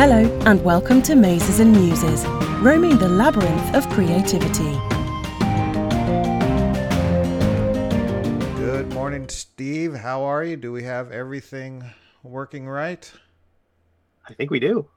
[0.00, 2.24] Hello, and welcome to Mazes and Muses,
[2.62, 4.72] roaming the labyrinth of creativity.
[8.56, 9.92] Good morning, Steve.
[9.94, 10.56] How are you?
[10.56, 11.84] Do we have everything
[12.22, 13.12] working right?
[14.26, 14.88] I think we do.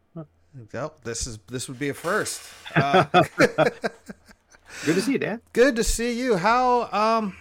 [0.71, 2.41] Well, this is this would be a first.
[2.73, 3.03] Uh,
[4.85, 5.41] Good to see you, Dan.
[5.51, 6.37] good to see you.
[6.37, 6.87] How?
[6.93, 7.35] Um.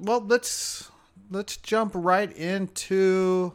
[0.00, 0.90] Well, let's
[1.30, 3.54] let's jump right into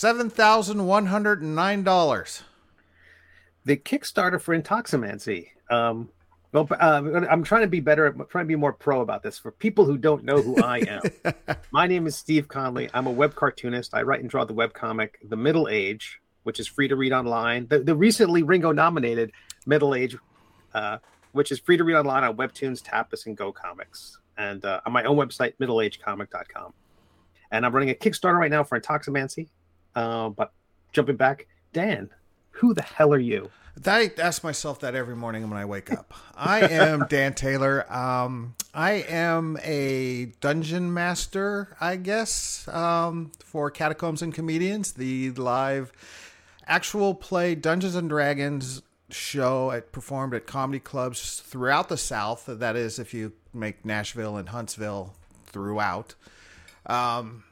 [0.00, 2.42] seven thousand one hundred and nine dollars.
[3.66, 5.48] The Kickstarter for Intoximancy.
[5.68, 6.08] Um,
[6.52, 8.06] well, uh, I'm trying to be better.
[8.06, 10.78] I'm trying to be more pro about this for people who don't know who I
[10.78, 11.02] am.
[11.70, 12.88] My name is Steve Conley.
[12.94, 13.92] I'm a web cartoonist.
[13.92, 17.12] I write and draw the web comic The Middle Age, which is free to read
[17.12, 17.66] online.
[17.68, 19.32] The, the recently Ringo nominated
[19.66, 20.16] Middle Age,
[20.72, 20.96] uh,
[21.32, 24.94] which is free to read online on Webtoons, Tapas, and Go Comics, and uh, on
[24.94, 26.72] my own website, middleagecomic.com.
[27.52, 29.48] And I'm running a Kickstarter right now for Intoximancy.
[29.94, 30.52] Uh, but
[30.92, 32.10] jumping back, Dan,
[32.50, 33.50] who the hell are you?
[33.86, 36.12] I ask myself that every morning when I wake up.
[36.36, 37.90] I am Dan Taylor.
[37.92, 45.92] Um, I am a dungeon master, I guess, um, for Catacombs and Comedians, the live
[46.66, 49.70] actual play Dungeons and Dragons show.
[49.70, 52.44] It performed at comedy clubs throughout the South.
[52.46, 55.14] That is, if you make Nashville and Huntsville
[55.46, 56.14] throughout.
[56.86, 57.44] Um,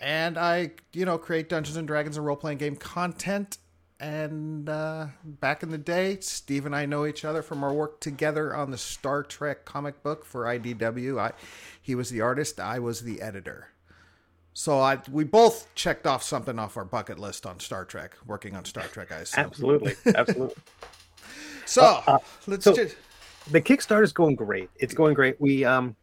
[0.00, 3.58] and I, you know, create Dungeons and Dragons and role playing game content.
[4.00, 8.00] And uh, back in the day, Steve and I know each other from our work
[8.00, 11.18] together on the Star Trek comic book for IDW.
[11.18, 11.32] I,
[11.80, 13.68] he was the artist, I was the editor.
[14.52, 18.54] So I, we both checked off something off our bucket list on Star Trek, working
[18.56, 19.10] on Star Trek.
[19.10, 19.44] I assume.
[19.44, 20.54] Absolutely, absolutely.
[21.66, 22.96] So Uh, let's so- just.
[23.50, 24.70] the Kickstarter is going great.
[24.76, 25.40] It's going great.
[25.40, 25.96] We um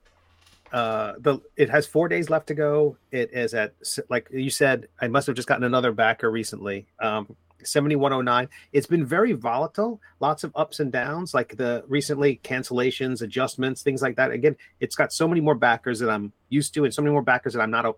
[0.71, 2.97] uh the it has four days left to go.
[3.11, 3.73] It is at
[4.09, 4.87] like you said.
[5.01, 6.87] I must have just gotten another backer recently.
[6.99, 8.49] Um, seventy one oh nine.
[8.71, 10.01] It's been very volatile.
[10.19, 11.33] Lots of ups and downs.
[11.33, 14.31] Like the recently cancellations, adjustments, things like that.
[14.31, 17.21] Again, it's got so many more backers that I'm used to, and so many more
[17.21, 17.93] backers that I'm not a,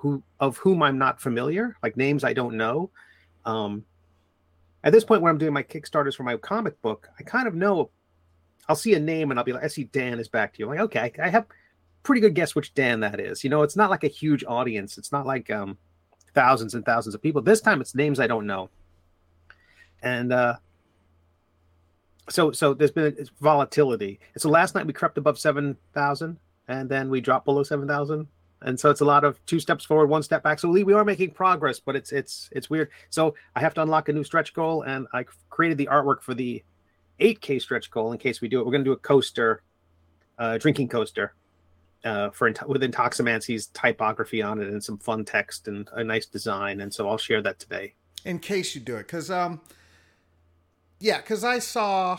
[0.00, 2.90] who of whom I'm not familiar, like names I don't know.
[3.44, 3.84] Um,
[4.82, 7.54] at this point, when I'm doing my Kickstarters for my comic book, I kind of
[7.54, 7.90] know
[8.68, 10.66] I'll see a name and I'll be like, I see Dan is back to you.
[10.66, 11.46] I'm like, okay, I have
[12.02, 13.44] pretty good guess which Dan that is.
[13.44, 14.98] You know, it's not like a huge audience.
[14.98, 15.78] It's not like um,
[16.34, 17.42] thousands and thousands of people.
[17.42, 18.70] This time it's names I don't know.
[20.02, 20.56] And uh,
[22.28, 24.20] so so there's been volatility.
[24.36, 28.26] So last night we crept above 7,000 and then we dropped below 7,000.
[28.62, 30.58] And so it's a lot of two steps forward, one step back.
[30.58, 32.90] So we, we are making progress, but it's it's it's weird.
[33.08, 36.34] So I have to unlock a new stretch goal, and I created the artwork for
[36.34, 36.62] the
[37.20, 38.66] 8K stretch goal in case we do it.
[38.66, 39.62] We're going to do a coaster,
[40.38, 41.34] uh, drinking coaster,
[42.04, 46.26] uh, for int- with Intoximancy's typography on it and some fun text and a nice
[46.26, 46.80] design.
[46.80, 47.94] And so I'll share that today.
[48.24, 49.60] in case you do it because um
[50.98, 52.18] yeah because i saw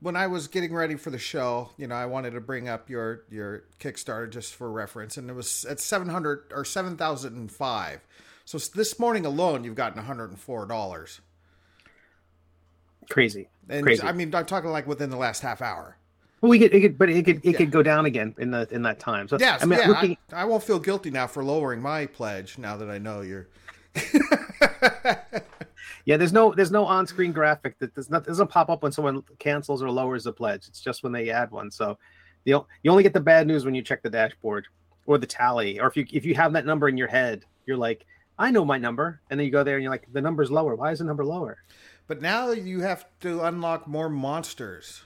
[0.00, 2.90] when i was getting ready for the show you know i wanted to bring up
[2.90, 8.00] your your kickstarter just for reference and it was at 700 or 7005
[8.44, 11.20] so s- this morning alone you've gotten $104
[13.10, 14.02] Crazy, and crazy.
[14.02, 15.96] i mean i'm talking like within the last half hour
[16.40, 17.56] well, we could, it could, but it could, it Yeah.
[17.58, 19.28] could go down again in the in that time.
[19.28, 22.06] So yes I mean, yeah looking, I, I won't feel guilty now for lowering my
[22.06, 23.48] pledge now that i know you're
[26.04, 29.22] Yeah, there's no there's no on-screen graphic that does not doesn't pop up when someone
[29.38, 30.66] cancels or lowers the pledge.
[30.66, 31.70] It's just when they add one.
[31.70, 31.98] So
[32.46, 34.66] you you only get the bad news when you check the dashboard
[35.04, 37.76] or the tally, or if you if you have that number in your head, you're
[37.76, 38.06] like,
[38.38, 40.74] I know my number, and then you go there and you're like, the number's lower.
[40.76, 41.58] Why is the number lower?
[42.06, 45.02] but now you have to unlock more monsters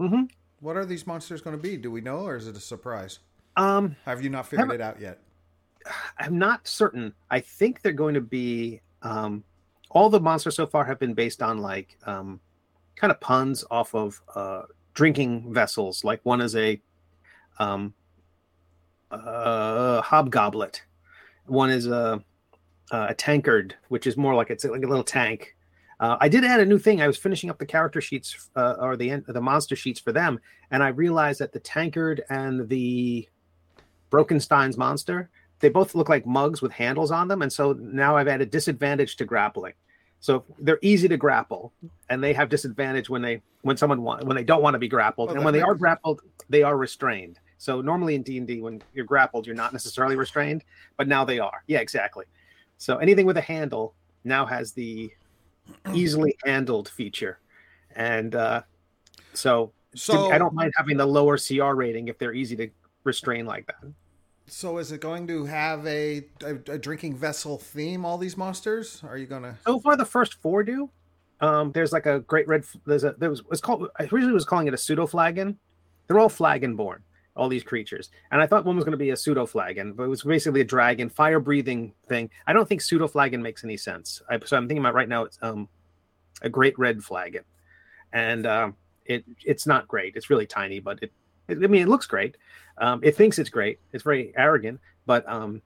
[0.00, 0.24] Mm-hmm.
[0.64, 3.18] What are these monsters going to be do we know or is it a surprise
[3.56, 5.20] Um, Have you not figured it out yet?
[6.18, 7.12] I'm not certain.
[7.30, 9.44] I think they're going to be um,
[9.90, 12.40] all the monsters so far have been based on like um,
[12.96, 14.62] kind of puns off of uh,
[14.94, 16.02] drinking vessels.
[16.02, 16.80] Like one is a
[17.58, 17.92] um,
[19.10, 20.80] uh, hobgoblet,
[21.46, 22.24] one is a
[22.90, 25.54] a tankard, which is more like it's like a little tank.
[26.00, 27.00] Uh, I did add a new thing.
[27.00, 30.40] I was finishing up the character sheets uh, or the the monster sheets for them,
[30.70, 33.28] and I realized that the tankard and the
[34.10, 35.30] Brokenstein's monster
[35.64, 39.16] they both look like mugs with handles on them and so now i've added disadvantage
[39.16, 39.72] to grappling.
[40.20, 41.72] So they're easy to grapple
[42.08, 44.88] and they have disadvantage when they when someone want when they don't want to be
[44.88, 47.38] grappled Well, and when they are grappled they are restrained.
[47.58, 50.64] So normally in d&d when you're grappled you're not necessarily restrained
[50.96, 51.62] but now they are.
[51.66, 52.26] Yeah exactly.
[52.76, 53.94] So anything with a handle
[54.24, 55.10] now has the
[55.94, 57.38] easily handled feature
[57.96, 58.62] and uh
[59.32, 62.68] so So i don't mind having the lower cr rating if they're easy to
[63.04, 63.92] restrain like that
[64.46, 68.04] So is it going to have a, a, a drinking vessel theme?
[68.04, 69.00] All these monsters?
[69.02, 69.56] Are you gonna?
[69.66, 70.90] So far, the first four do.
[71.40, 72.64] Um, there's like a great red.
[72.84, 73.88] There's a there was it's called.
[73.98, 75.58] I originally was calling it a pseudo flagon.
[76.06, 77.02] They're all flagon born.
[77.36, 80.04] All these creatures, and I thought one was going to be a pseudo flagon, but
[80.04, 82.30] it was basically a dragon, fire breathing thing.
[82.46, 84.22] I don't think pseudo flagon makes any sense.
[84.30, 85.24] I, so I'm thinking about right now.
[85.24, 85.68] It's um,
[86.42, 87.42] a great red flagon,
[88.12, 90.14] and um, it it's not great.
[90.14, 91.12] It's really tiny, but it,
[91.48, 92.36] it I mean, it looks great.
[92.78, 93.80] Um, it thinks it's great.
[93.92, 95.60] It's very arrogant, but um,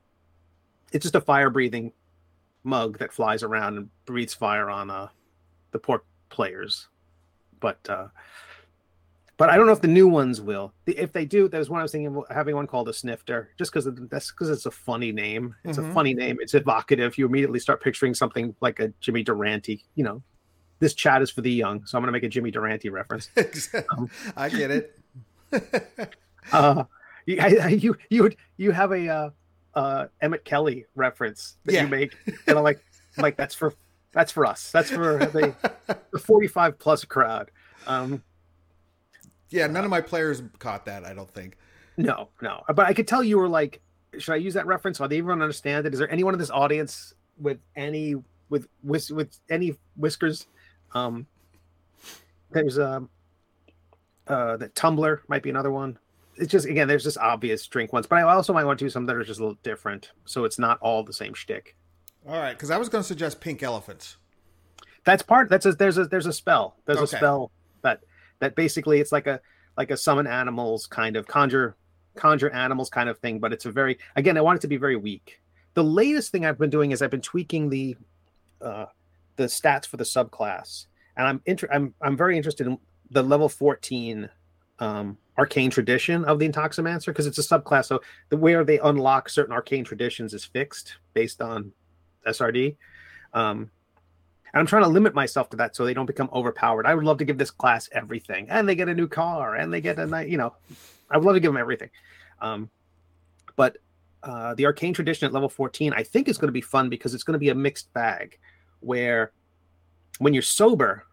[0.93, 1.93] it's just a fire breathing
[2.65, 5.09] mug that flies around and breathes fire on uh,
[5.73, 6.88] the poor players.
[7.61, 8.09] But uh,
[9.38, 10.75] but I don't know if the new ones will.
[10.85, 13.73] If they do, there's one I was thinking of having one called a snifter, just
[13.73, 15.55] because that's because it's a funny name.
[15.64, 15.90] It's mm-hmm.
[15.90, 16.38] a funny name.
[16.40, 17.17] It's evocative.
[17.17, 19.85] You immediately start picturing something like a Jimmy Durante.
[19.94, 20.23] You know,
[20.81, 23.31] this chat is for the young, so I'm going to make a Jimmy Durante reference.
[23.96, 24.99] um, I get it.
[26.52, 26.82] uh,
[27.25, 29.31] you, I, you you you have a uh,
[29.75, 31.82] uh, Emmett Kelly reference that yeah.
[31.82, 32.17] you make,
[32.49, 32.81] and I'm like,
[33.17, 33.73] I'm like that's for
[34.11, 34.73] that's for us.
[34.73, 35.55] That's for the,
[36.12, 37.52] the 45 plus crowd.
[37.87, 38.25] Um,
[39.50, 41.04] yeah, none of my players caught that.
[41.04, 41.56] I don't think.
[41.96, 42.62] No, no.
[42.68, 43.80] But I could tell you were like,
[44.18, 45.00] should I use that reference?
[45.00, 45.92] Are they even understand it?
[45.92, 48.14] Is there anyone in this audience with any
[48.48, 50.46] with with with any whiskers?
[50.94, 51.26] Um,
[52.50, 53.10] there's um,
[54.26, 55.98] uh, the tumbler might be another one.
[56.36, 58.90] It's just again, there's just obvious drink ones, but I also might want to do
[58.90, 61.76] some that are just a little different, so it's not all the same shtick.
[62.26, 64.16] All right, because I was going to suggest pink elephants.
[65.04, 65.48] That's part.
[65.48, 66.76] That's a there's a there's a spell.
[66.84, 67.16] There's okay.
[67.16, 67.50] a spell
[68.40, 69.40] that basically it's like a
[69.76, 71.76] like a summon animals kind of conjure
[72.14, 74.76] conjure animals kind of thing but it's a very again i want it to be
[74.76, 75.40] very weak.
[75.75, 77.96] The latest thing i've been doing is i've been tweaking the
[78.61, 78.87] uh
[79.37, 80.87] the stats for the subclass.
[81.17, 82.79] And i'm inter- i'm i'm very interested in
[83.11, 84.29] the level 14
[84.81, 87.87] um arcane tradition of the intoximancer because it's a subclass.
[87.87, 91.73] So the where they unlock certain arcane traditions is fixed based on
[92.26, 92.76] srd
[93.34, 93.70] um
[94.52, 96.86] and I'm trying to limit myself to that so they don't become overpowered.
[96.86, 99.72] I would love to give this class everything, and they get a new car, and
[99.72, 100.54] they get a nice, you know,
[101.10, 101.90] I would love to give them everything.
[102.40, 102.70] Um,
[103.56, 103.78] but
[104.22, 107.14] uh, the arcane tradition at level 14, I think is going to be fun because
[107.14, 108.38] it's going to be a mixed bag,
[108.80, 109.32] where
[110.18, 111.04] when you're sober,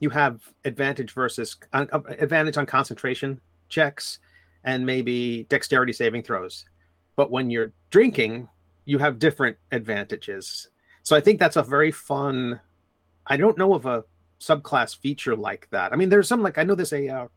[0.00, 1.86] you have advantage versus uh,
[2.18, 4.18] advantage on concentration checks
[4.64, 6.64] and maybe dexterity saving throws.
[7.16, 8.48] But when you're drinking,
[8.86, 10.68] you have different advantages
[11.02, 12.60] so I think that's a very fun.
[13.26, 14.04] I don't know of a
[14.40, 15.92] subclass feature like that.
[15.92, 17.28] I mean, there's some like I know there's a uh,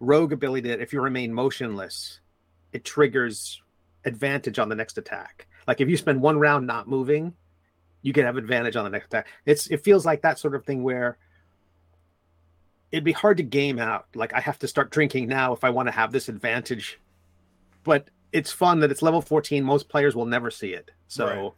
[0.00, 2.20] rogue ability that if you remain motionless,
[2.72, 3.62] it triggers
[4.04, 5.46] advantage on the next attack.
[5.66, 7.34] Like if you spend one round not moving,
[8.02, 9.26] you can have advantage on the next attack.
[9.44, 11.18] It's it feels like that sort of thing where
[12.92, 14.06] it'd be hard to game out.
[14.14, 17.00] Like I have to start drinking now if I want to have this advantage.
[17.82, 19.64] But it's fun that it's level 14.
[19.64, 20.90] Most players will never see it.
[21.08, 21.52] So right.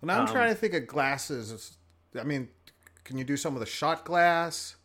[0.00, 1.76] Well, now I'm um, trying to think of glasses.
[2.18, 2.48] I mean,
[3.04, 4.76] can you do some of the shot glass?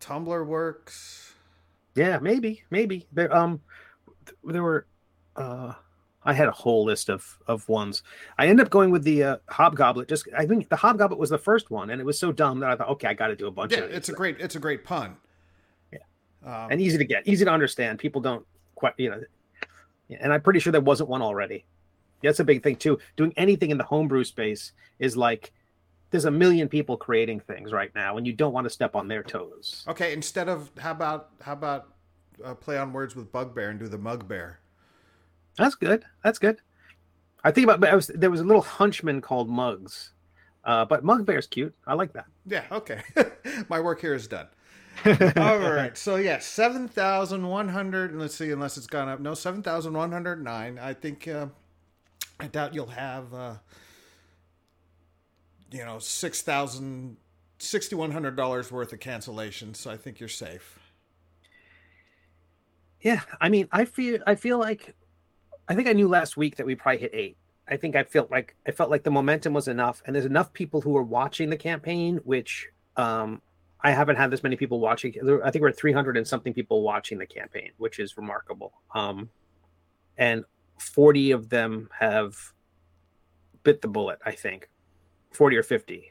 [0.00, 1.34] Tumbler works.
[1.94, 3.06] Yeah, maybe, maybe.
[3.12, 3.60] There, um,
[4.44, 4.86] there were,
[5.36, 5.74] uh,
[6.24, 8.02] I had a whole list of of ones.
[8.38, 10.08] I ended up going with the uh, hobgoblet.
[10.08, 12.70] Just I think the hobgoblet was the first one, and it was so dumb that
[12.70, 13.90] I thought, okay, I got to do a bunch yeah, of.
[13.90, 15.16] Yeah, it's a great, it's a great pun.
[15.92, 15.98] Yeah,
[16.44, 17.98] um, and easy to get, easy to understand.
[17.98, 19.20] People don't quite, you know,
[20.20, 21.64] and I'm pretty sure there wasn't one already.
[22.22, 22.98] That's a big thing too.
[23.16, 25.52] Doing anything in the homebrew space is like
[26.10, 29.08] there's a million people creating things right now, and you don't want to step on
[29.08, 29.84] their toes.
[29.88, 31.94] Okay, instead of how about how about
[32.44, 34.56] uh, play on words with bugbear and do the mugbear?
[35.56, 36.04] That's good.
[36.24, 36.60] That's good.
[37.44, 37.84] I think about.
[37.88, 40.12] I was, there was a little hunchman called Mugs,
[40.64, 41.74] uh, but Mugbear's cute.
[41.86, 42.26] I like that.
[42.46, 42.64] Yeah.
[42.70, 43.02] Okay.
[43.68, 44.48] My work here is done.
[45.36, 45.96] All right.
[45.96, 48.14] So yeah, seven thousand one hundred.
[48.14, 49.20] Let's see, unless it's gone up.
[49.20, 50.78] No, seven thousand one hundred nine.
[50.78, 51.46] I think uh,
[52.40, 53.54] I doubt you'll have, uh,
[55.70, 57.18] you know, six thousand,
[57.58, 59.76] sixty one hundred dollars worth of cancellations.
[59.76, 60.78] So I think you're safe.
[63.02, 64.94] Yeah, I mean, I feel, I feel like,
[65.68, 67.36] I think I knew last week that we probably hit eight.
[67.68, 70.52] I think I felt like I felt like the momentum was enough, and there's enough
[70.52, 73.42] people who are watching the campaign, which um,
[73.82, 75.14] I haven't had this many people watching.
[75.44, 78.72] I think we're at 300 and something people watching the campaign, which is remarkable.
[78.94, 79.30] Um,
[80.18, 80.44] and
[80.80, 82.36] 40 of them have
[83.62, 84.68] bit the bullet, I think
[85.32, 86.10] 40 or 50.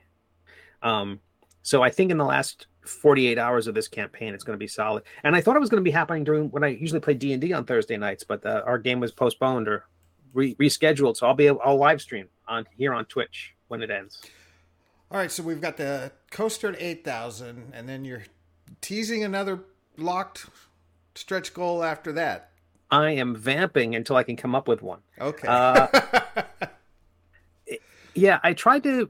[0.82, 1.20] Um,
[1.62, 4.68] so I think in the last 48 hours of this campaign, it's going to be
[4.68, 5.04] solid.
[5.24, 7.34] And I thought it was going to be happening during when I usually play D
[7.34, 9.86] and D on Thursday nights, but uh, our game was postponed or
[10.34, 11.18] re- rescheduled.
[11.18, 14.22] So I'll be I'll live stream on here on Twitch when it ends.
[15.12, 18.26] All right, so we've got the coaster at 8,000, and then you're
[18.80, 19.62] teasing another
[19.98, 20.46] locked
[21.16, 22.49] stretch goal after that.
[22.92, 25.00] I am vamping until I can come up with one.
[25.20, 25.48] Okay.
[25.48, 25.88] Uh,
[28.16, 29.10] yeah, I tried to.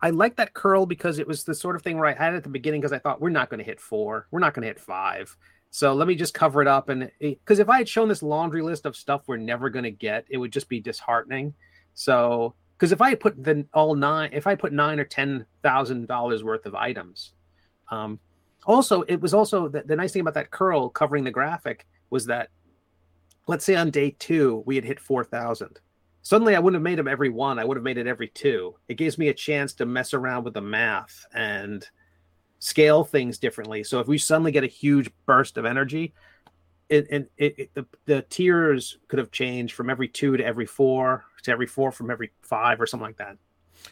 [0.00, 2.42] I like that curl because it was the sort of thing where I had at
[2.42, 4.68] the beginning because I thought we're not going to hit four, we're not going to
[4.68, 5.36] hit five.
[5.70, 8.60] So let me just cover it up and because if I had shown this laundry
[8.60, 11.54] list of stuff we're never going to get, it would just be disheartening.
[11.94, 15.46] So because if I had put the all nine, if I put nine or ten
[15.62, 17.32] thousand dollars worth of items,
[17.90, 18.18] um,
[18.66, 22.26] also it was also the, the nice thing about that curl covering the graphic was
[22.26, 22.50] that
[23.46, 25.80] let's say on day two we had hit four thousand
[26.22, 27.58] suddenly I wouldn't have made them every one.
[27.58, 28.74] I would have made it every two.
[28.88, 31.86] It gives me a chance to mess around with the math and
[32.58, 33.84] scale things differently.
[33.84, 36.14] So if we suddenly get a huge burst of energy,
[36.88, 41.24] it, it, it, the, the tiers could have changed from every two to every four
[41.42, 43.36] to every four from every five or something like that.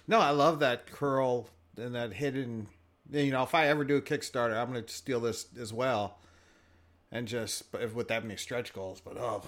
[0.07, 2.69] No, I love that curl and that hidden.
[3.11, 6.19] You know, if I ever do a Kickstarter, I'm going to steal this as well
[7.13, 7.65] and just
[7.95, 9.01] with that many stretch goals.
[9.01, 9.43] But oh,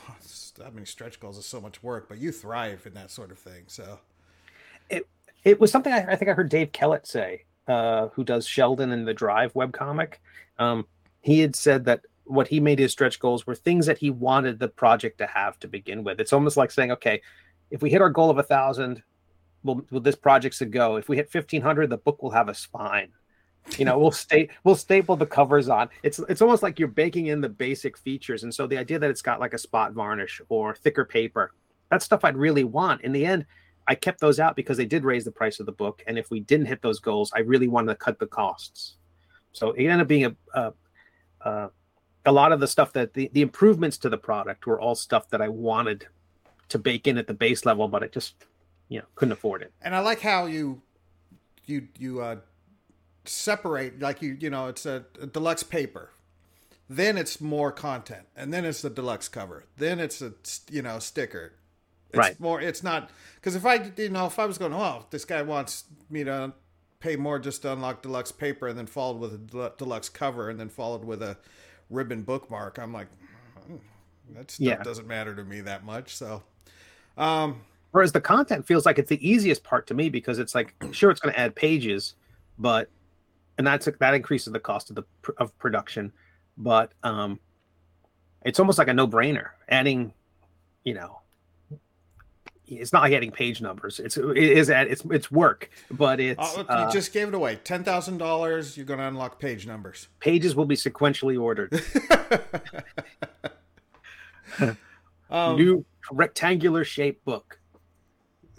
[0.59, 2.09] that many stretch goals is so much work.
[2.09, 3.65] But you thrive in that sort of thing.
[3.67, 4.01] So
[4.91, 5.07] it
[5.45, 8.93] it was something I, I think I heard Dave Kellett say, uh, who does Sheldon
[8.93, 10.15] in the Drive webcomic.
[10.59, 10.87] Um,
[11.21, 14.59] he had said that what he made his stretch goals were things that he wanted
[14.59, 16.21] the project to have to begin with.
[16.21, 17.21] It's almost like saying, okay,
[17.71, 19.03] if we hit our goal of a thousand,
[19.63, 20.97] will will this project should go.
[20.97, 23.13] If we hit fifteen hundred, the book will have a spine
[23.79, 25.89] you know we'll state we'll staple the covers on.
[26.03, 29.11] It's it's almost like you're baking in the basic features and so the idea that
[29.11, 31.53] it's got like a spot varnish or thicker paper
[31.91, 33.03] that's stuff i'd really want.
[33.03, 33.47] In the end
[33.89, 36.31] i kept those out because they did raise the price of the book and if
[36.31, 38.97] we didn't hit those goals i really wanted to cut the costs.
[39.53, 40.73] So it ended up being a a,
[41.43, 41.71] a,
[42.27, 45.29] a lot of the stuff that the, the improvements to the product were all stuff
[45.31, 46.07] that i wanted
[46.69, 48.45] to bake in at the base level but i just
[48.89, 49.73] you know couldn't afford it.
[49.83, 50.83] And i like how you
[51.67, 52.37] you you uh
[53.25, 56.11] separate like you you know it's a, a, deluxe paper.
[56.89, 59.65] Then it's more content and then it's the deluxe cover.
[59.77, 60.33] Then it's a
[60.71, 61.55] you know sticker.
[62.13, 62.39] It's right.
[62.41, 65.41] more it's not because if i you know if i was going oh this guy
[65.41, 66.53] wants me to
[67.01, 70.61] pay more just to unlock deluxe paper and then followed with a deluxe cover and
[70.61, 71.39] then followed with a
[71.89, 73.07] ribbon bookmark i'm like
[73.67, 73.77] hmm,
[74.35, 74.83] that stuff yeah.
[74.83, 76.43] doesn't matter to me that much so
[77.17, 77.63] um
[77.93, 81.11] whereas the content feels like it's the easiest part to me because it's like sure
[81.11, 82.15] it's going to add pages
[82.59, 82.91] but
[83.59, 85.05] and that's that increases the cost of the
[85.39, 86.13] of production.
[86.57, 87.41] But um
[88.45, 89.51] it's almost like a no-brainer.
[89.69, 90.13] Adding
[90.85, 91.19] you know
[92.67, 94.01] it's not like adding page numbers.
[94.01, 97.35] It's it is at it's it's work but it's oh, you uh, just gave it
[97.35, 97.57] away.
[97.57, 100.09] $10000 you're going to unlock page numbers.
[100.21, 101.83] Pages will be sequentially ordered.
[105.31, 107.59] Um, new rectangular shaped book.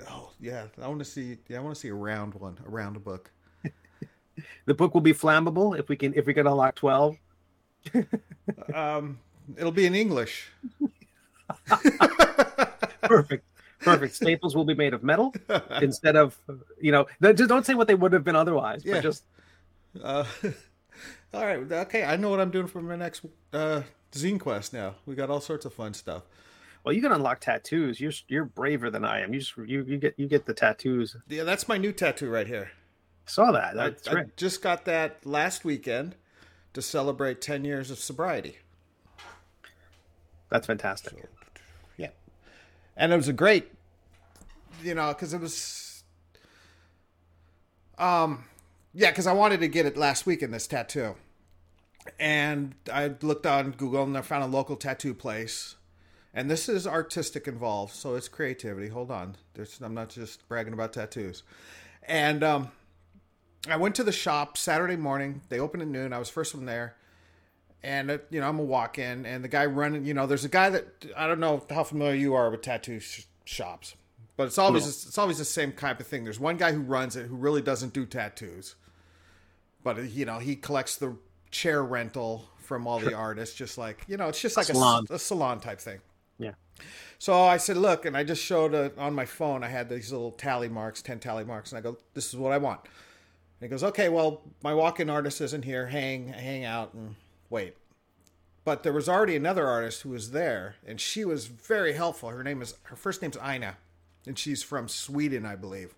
[0.09, 0.65] Oh yeah.
[0.81, 3.31] I want to see yeah i want to see a round one a round book
[4.66, 7.18] the book will be flammable if we can if we can unlock twelve.
[8.74, 9.20] um,
[9.58, 10.50] it'll be in English.
[13.02, 13.46] Perfect.
[13.80, 14.16] Perfect.
[14.16, 15.34] Staples will be made of metal
[15.82, 16.38] instead of,
[16.80, 18.84] you know, just don't say what they would have been otherwise.
[18.86, 18.96] Yeah.
[18.96, 19.24] But just.
[20.02, 20.25] Uh,
[21.34, 21.60] all right.
[21.72, 22.04] Okay.
[22.04, 23.82] I know what I'm doing for my next uh,
[24.13, 24.96] Zine Quest now.
[25.06, 26.24] We got all sorts of fun stuff.
[26.84, 28.00] Well, you can unlock tattoos.
[28.02, 29.34] You're you're braver than I am.
[29.34, 31.16] You just you, you get you get the tattoos.
[31.30, 32.72] Yeah, that's my new tattoo right here.
[33.25, 33.75] Saw that.
[33.75, 34.25] That's I, right.
[34.25, 36.15] I just got that last weekend
[36.74, 38.58] to celebrate 10 years of sobriety.
[40.50, 41.13] That's fantastic.
[41.13, 41.27] So,
[41.98, 42.10] yeah.
[42.98, 43.72] And it was a great,
[44.84, 46.03] you know, because it was,
[47.98, 48.46] um,
[48.94, 51.15] yeah, because I wanted to get it last week in this tattoo.
[52.20, 55.75] And I looked on Google and I found a local tattoo place.
[56.36, 58.89] And this is artistic involved, so it's creativity.
[58.89, 59.36] Hold on.
[59.53, 61.44] There's, I'm not just bragging about tattoos.
[62.08, 62.72] And, um,
[63.70, 65.41] I went to the shop Saturday morning.
[65.50, 66.13] They opened at noon.
[66.13, 66.96] I was first one there.
[67.82, 70.46] And, uh, you know, I'm a walk in, and the guy running, you know, there's
[70.46, 73.96] a guy that I don't know how familiar you are with tattoo sh- shops,
[74.38, 76.24] but it's always it's always the same type of thing.
[76.24, 78.75] There's one guy who runs it who really doesn't do tattoos,
[79.84, 81.17] but uh, you know he collects the
[81.51, 85.05] chair rental from all the artists, just like you know, it's just like salon.
[85.10, 86.00] A, a salon type thing.
[86.39, 86.53] Yeah.
[87.20, 89.62] So I said, look, and I just showed a, on my phone.
[89.62, 92.53] I had these little tally marks, ten tally marks, and I go, this is what
[92.53, 92.79] I want
[93.63, 95.88] he goes, okay, well, my walk-in artist isn't here.
[95.88, 97.15] Hang, hang out and
[97.50, 97.75] wait.
[98.65, 102.29] But there was already another artist who was there, and she was very helpful.
[102.29, 103.77] Her name is her first name's Ina,
[104.25, 105.96] and she's from Sweden, I believe.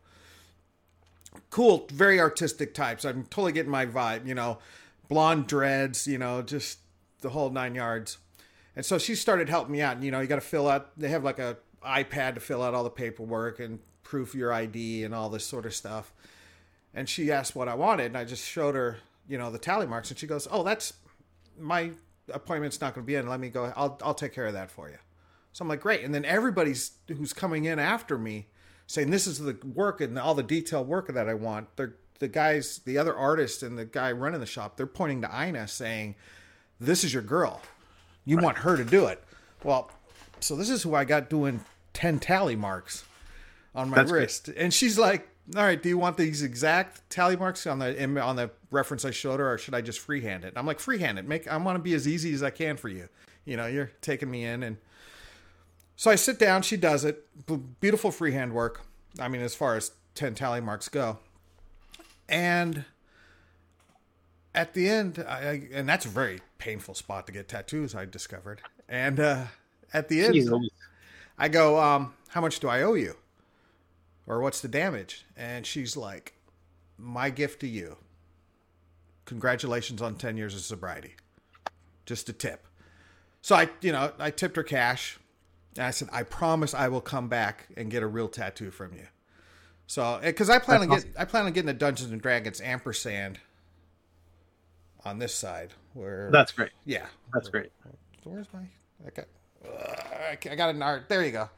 [1.50, 3.06] Cool, very artistic types.
[3.06, 4.26] I'm totally getting my vibe.
[4.26, 4.58] You know,
[5.08, 6.08] blonde dreads.
[6.08, 6.80] You know, just
[7.22, 8.18] the whole nine yards.
[8.76, 9.98] And so she started helping me out.
[9.98, 10.98] And, You know, you got to fill out.
[10.98, 15.04] They have like a iPad to fill out all the paperwork and proof your ID
[15.04, 16.14] and all this sort of stuff
[16.96, 18.98] and she asked what I wanted, and I just showed her,
[19.28, 20.94] you know, the tally marks, and she goes, "Oh, that's
[21.60, 21.92] my
[22.34, 23.28] appointment's not going to be in.
[23.28, 23.72] Let me go.
[23.76, 24.98] I'll I'll take care of that for you."
[25.54, 26.04] So I'm like, great.
[26.04, 28.48] And then everybody's who's coming in after me
[28.88, 31.76] saying this is the work and all the detailed work that I want.
[31.78, 35.30] They're the guys, the other artist and the guy running the shop, they're pointing to
[35.44, 36.16] Ina saying,
[36.80, 37.62] This is your girl.
[38.26, 39.24] You want her to do it.
[39.64, 39.92] Well,
[40.40, 41.62] so this is who I got doing
[41.94, 43.06] 10 tally marks
[43.74, 44.48] on my That's wrist.
[44.50, 48.36] And she's like, all right, do you want these exact tally marks on the on
[48.36, 50.54] the reference I showed her, or should I just freehand it?
[50.56, 51.28] I'm like, freehand it.
[51.28, 53.10] Make I want to be as easy as I can for you.
[53.46, 54.78] You know, you're taking me in, and
[55.96, 56.64] so I sit down.
[56.64, 57.28] She does it.
[57.80, 58.82] Beautiful freehand work.
[59.20, 61.20] I mean, as far as ten tally marks go,
[62.28, 62.86] and
[64.56, 67.94] at the end, I, I and that's a very painful spot to get tattoos.
[67.94, 69.44] I discovered, and uh,
[69.94, 70.68] at the end, Jeez,
[71.38, 73.16] I go, um, how much do I owe you?
[74.28, 75.26] Or what's the damage?
[75.38, 76.34] And she's like,
[76.98, 77.98] my gift to you.
[79.26, 81.16] Congratulations on 10 years of sobriety.
[82.06, 82.68] Just a tip.
[83.42, 85.20] So I, you know, I tipped her cash.
[85.78, 88.94] And I said, I promise I will come back and get a real tattoo from
[88.94, 89.08] you.
[89.88, 92.60] So, because I plan That's on get, I plan on getting a Dungeons and Dragons
[92.62, 93.40] ampersand
[95.04, 95.74] on this side.
[95.94, 96.72] Where That's great.
[96.86, 97.72] yeah, That's great.
[98.24, 98.62] Where's my?
[99.08, 99.26] Okay,
[99.64, 101.08] uh, I got an art.
[101.08, 101.50] There you go.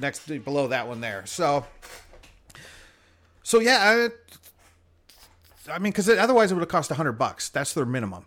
[0.00, 1.24] Next below that one there.
[1.26, 1.64] So,
[3.42, 4.08] so yeah,
[5.68, 7.48] I, I mean, because otherwise it would have cost a hundred bucks.
[7.48, 8.26] That's their minimum,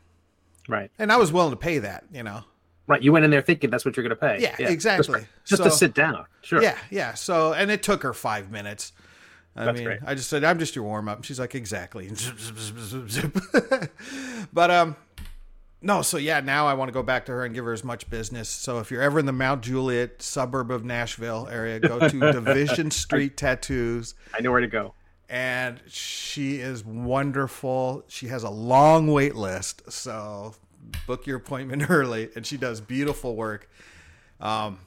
[0.67, 0.91] Right.
[0.97, 2.05] and I was willing to pay that.
[2.12, 2.43] You know.
[2.88, 3.01] Right.
[3.01, 4.41] You went in there thinking that's what you're going to pay.
[4.41, 5.19] Yeah, Just exactly.
[5.21, 6.25] for- Just, to sit down.
[6.41, 6.62] Sure.
[6.63, 7.15] Yeah, yeah.
[7.15, 8.93] So, and it took her five minutes.
[9.57, 10.00] I That's mean, great.
[10.05, 13.09] I just said, "I'm just your warm up." She's like, "Exactly." Zip, zip, zip, zip,
[13.09, 13.91] zip.
[14.53, 14.95] but um,
[15.81, 16.01] no.
[16.01, 18.10] So yeah, now I want to go back to her and give her as much
[18.10, 18.50] business.
[18.50, 22.91] So if you're ever in the Mount Juliet suburb of Nashville area, go to Division
[22.91, 24.93] Street Tattoos, I know where to go.
[25.29, 28.03] and she is wonderful.
[28.07, 30.55] She has a long wait list, so
[31.05, 33.69] book your appointment early, and she does beautiful work.
[34.39, 34.79] Um,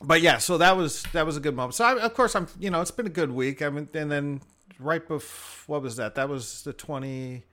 [0.00, 1.74] but yeah, so that was that was a good moment.
[1.74, 3.62] So I, of course I'm, you know, it's been a good week.
[3.62, 4.40] I mean, and then
[4.78, 6.14] right before what was that?
[6.16, 7.44] That was the twenty.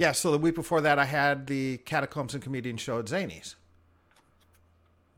[0.00, 3.56] Yeah, so the week before that, I had the Catacombs and Comedian show at Zanies,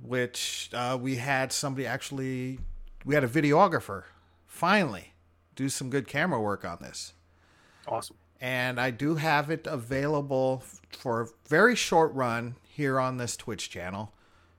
[0.02, 2.58] which uh, we had somebody actually,
[3.04, 4.02] we had a videographer
[4.48, 5.12] finally
[5.54, 7.12] do some good camera work on this
[7.86, 8.16] Awesome.
[8.40, 13.70] and I do have it available for a very short run here on this Twitch
[13.70, 14.12] channel.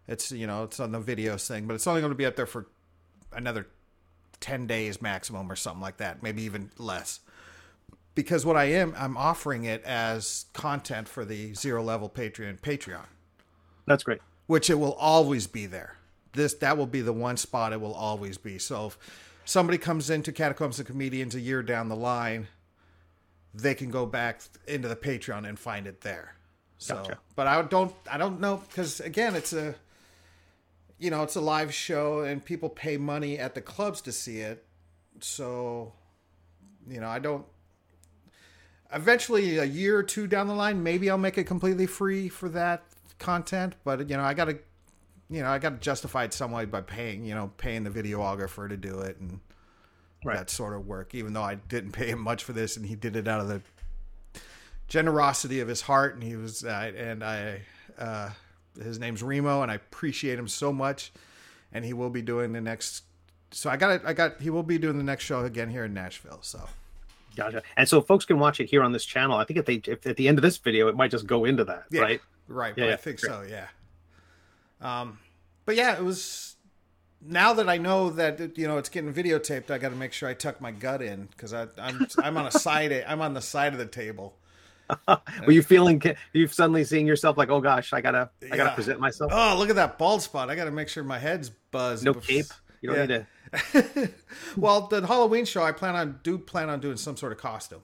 [0.08, 2.38] It's you know it's on the videos thing, but it's only going to be up
[2.38, 2.68] there for
[3.34, 3.68] another
[4.40, 7.20] ten days maximum or something like that, maybe even less.
[8.16, 13.06] Because what I am, I'm offering it as content for the zero level Patreon Patreon,
[13.88, 14.20] That's great.
[14.46, 15.98] which it will always be there.
[16.34, 18.60] This that will be the one spot it will always be.
[18.60, 18.98] So if
[19.46, 22.48] somebody comes into Catacombs and Comedians a year down the line,
[23.54, 26.36] they can go back into the Patreon and find it there.
[26.78, 27.20] So, Gotcha.
[27.36, 29.76] but I don't, I don't know because again, it's a,
[31.00, 34.40] you know, it's a live show and people pay money at the clubs to see
[34.40, 34.66] it.
[35.20, 35.94] So,
[36.88, 37.46] you know, I don't.
[38.94, 42.50] Eventually, a year or two down the line, maybe I'll make it completely free for
[42.50, 42.84] that
[43.20, 43.76] content.
[43.84, 44.60] But you know, I got to,
[45.30, 47.90] you know, I got to justify it some way by paying, you know, paying the
[47.90, 49.40] videographer to do it and
[50.26, 50.38] Right.
[50.38, 51.14] that sort of work.
[51.16, 53.48] Even though I didn't pay him much for this, and he did it out of
[53.50, 53.62] the
[54.88, 57.62] generosity of his heart, and he was, uh, and I,
[57.98, 58.30] uh,
[58.82, 61.12] his name's Remo, and I appreciate him so much.
[61.72, 63.04] And he will be doing the next.
[63.52, 64.06] So I got.
[64.06, 64.40] I got.
[64.42, 66.40] He will be doing the next show again here in Nashville.
[66.42, 66.70] So
[67.36, 67.64] Gotcha.
[67.78, 69.38] And so folks can watch it here on this channel.
[69.38, 71.46] I think if they if at the end of this video, it might just go
[71.46, 72.02] into that, Yeah.
[72.02, 72.22] right?
[72.48, 73.32] Right, Yeah, but I think great.
[73.32, 73.68] so, yeah.
[74.82, 75.20] Um,
[75.66, 76.56] but yeah, it was.
[77.26, 80.12] Now that I know that it- you know it's getting videotaped, I got to make
[80.12, 81.70] sure I tuck my gut in because I'm
[82.22, 84.38] I'm on a side I'm on the side of the table.
[85.46, 86.02] Were you feeling?
[86.34, 88.76] You suddenly seeing yourself like, oh gosh, I gotta I gotta Yeah.
[88.76, 89.32] present myself.
[89.34, 90.50] Oh, look at that bald spot!
[90.50, 92.04] I got to make sure my head's buzzed.
[92.04, 92.46] no bef- cape.
[92.82, 93.06] You don't Yeah.
[93.06, 93.28] need to.
[94.58, 97.82] well, the Halloween show, I plan on do plan on doing some sort of costume.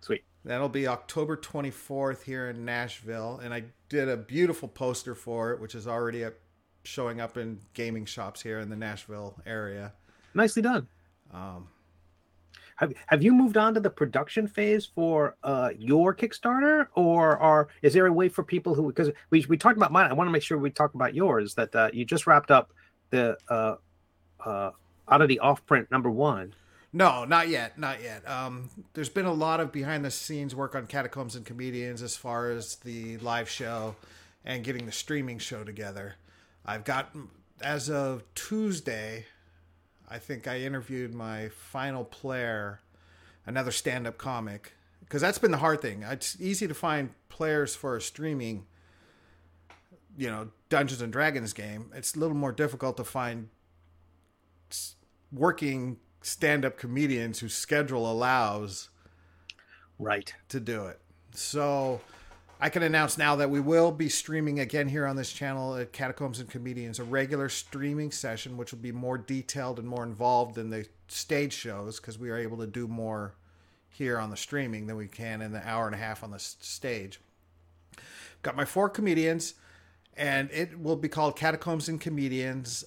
[0.00, 0.24] Sweet.
[0.44, 5.60] That'll be October 24th here in Nashville, and I did a beautiful poster for it,
[5.60, 6.34] which is already up,
[6.84, 9.92] showing up in gaming shops here in the Nashville area.
[10.34, 10.86] Nicely done.
[11.32, 11.68] Um,
[12.76, 17.68] Have Have you moved on to the production phase for uh, your Kickstarter, or are
[17.82, 20.10] is there a way for people who because we we talked about mine?
[20.10, 21.54] I want to make sure we talk about yours.
[21.54, 22.72] That uh, you just wrapped up
[23.10, 23.76] the uh,
[24.44, 24.70] uh,
[25.08, 26.54] out of the off print number one.
[26.92, 28.28] no, not yet, not yet.
[28.28, 32.16] Um, there's been a lot of behind the scenes work on Catacombs and Comedians as
[32.16, 33.96] far as the live show
[34.44, 36.14] and getting the streaming show together.
[36.64, 37.14] I've got,
[37.60, 39.26] as of Tuesday,
[40.08, 42.80] I think I interviewed my final player,
[43.44, 46.02] another stand up comic, because that's been the hard thing.
[46.02, 48.66] It's easy to find players for a streaming,
[50.16, 53.48] you know, Dungeons and Dragons game, it's a little more difficult to find
[55.36, 58.88] working stand-up comedians whose schedule allows
[59.98, 60.34] Right.
[60.48, 61.00] to do it.
[61.32, 62.00] So
[62.60, 65.92] I can announce now that we will be streaming again here on this channel at
[65.92, 70.54] Catacombs and Comedians, a regular streaming session, which will be more detailed and more involved
[70.54, 73.34] than the stage shows because we are able to do more
[73.90, 76.38] here on the streaming than we can in the hour and a half on the
[76.38, 77.20] stage.
[78.42, 79.54] Got my four comedians,
[80.16, 82.84] and it will be called Catacombs and Comedians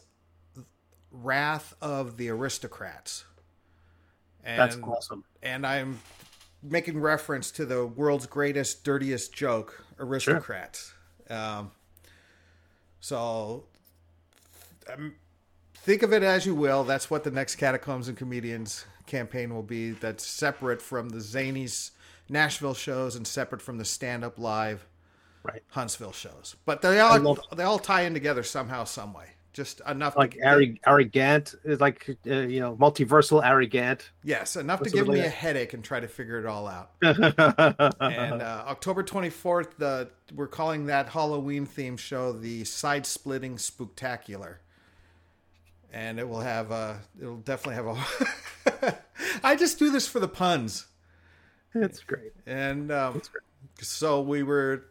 [1.12, 3.26] Wrath of the Aristocrats.
[4.44, 5.24] And That's awesome.
[5.44, 6.00] and I'm
[6.64, 10.94] making reference to the world's greatest, dirtiest joke, aristocrats.
[11.30, 11.72] Um,
[13.00, 13.66] so
[14.92, 15.16] um,
[15.76, 16.84] think of it as you will.
[16.84, 19.92] That's what the next Catacombs and Comedians campaign will be.
[19.92, 21.92] That's separate from the Zanies
[22.30, 24.86] Nashville shows and separate from the Stand Up Live
[25.42, 25.64] Right.
[25.70, 26.56] Huntsville shows.
[26.66, 29.28] But they all they all tie in together somehow, some way.
[29.52, 34.12] Just enough Like to, Arrogant is like uh, you know multiversal Arrogant.
[34.24, 36.92] yes, enough to give me a headache and try to figure it all out.
[37.02, 44.58] and uh, October 24th, the we're calling that Halloween theme show the Side Splitting Spooktacular,
[45.92, 47.88] and it will have a it'll definitely have
[48.86, 48.98] a.
[49.44, 50.86] I just do this for the puns,
[51.74, 52.34] it's great.
[52.46, 53.24] and um, great.
[53.82, 54.86] so we were.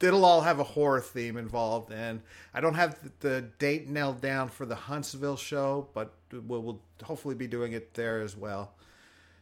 [0.00, 2.20] It'll all have a horror theme involved, and
[2.52, 7.34] I don't have the date nailed down for the Huntsville show, but we'll, we'll hopefully
[7.34, 8.74] be doing it there as well.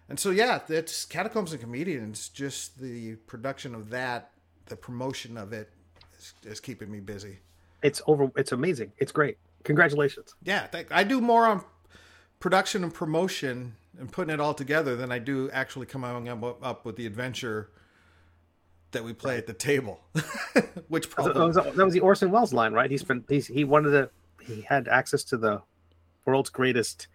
[0.09, 2.29] And so, yeah, it's Catacombs and Comedians.
[2.29, 4.31] Just the production of that,
[4.67, 5.71] the promotion of it,
[6.19, 7.39] is, is keeping me busy.
[7.83, 8.31] It's over.
[8.37, 8.93] It's amazing.
[8.99, 9.39] It's great.
[9.65, 10.35] Congratulations.
[10.43, 11.65] Yeah, th- I do more on
[12.39, 16.85] production and promotion and putting it all together than I do actually coming up, up
[16.85, 17.71] with the adventure
[18.95, 20.01] that we play at the table.
[20.89, 22.91] Which That was, that was the Orson Welles line, right?
[22.91, 24.11] He's been he's he wanted to
[24.45, 25.63] he had access to the
[26.25, 27.09] world's greatest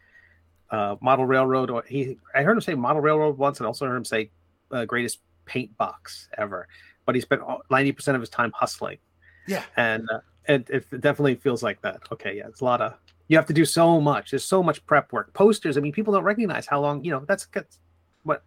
[0.70, 1.70] uh, model railroad.
[1.70, 4.30] Or he I heard him say model railroad once, and also heard him say
[4.72, 6.68] uh, greatest paint box ever.
[7.06, 9.00] But he spent ninety percent of his time hustling,
[9.48, 9.64] yeah.
[9.76, 12.02] and uh, it, it definitely feels like that.
[12.12, 12.94] Okay, yeah, it's a lot of
[13.30, 14.32] you have to do so much.
[14.32, 15.34] There's so much prep work.
[15.34, 15.78] Posters.
[15.78, 17.04] I mean, people don't recognize how long.
[17.04, 17.80] You know, that's, that's
[18.24, 18.44] what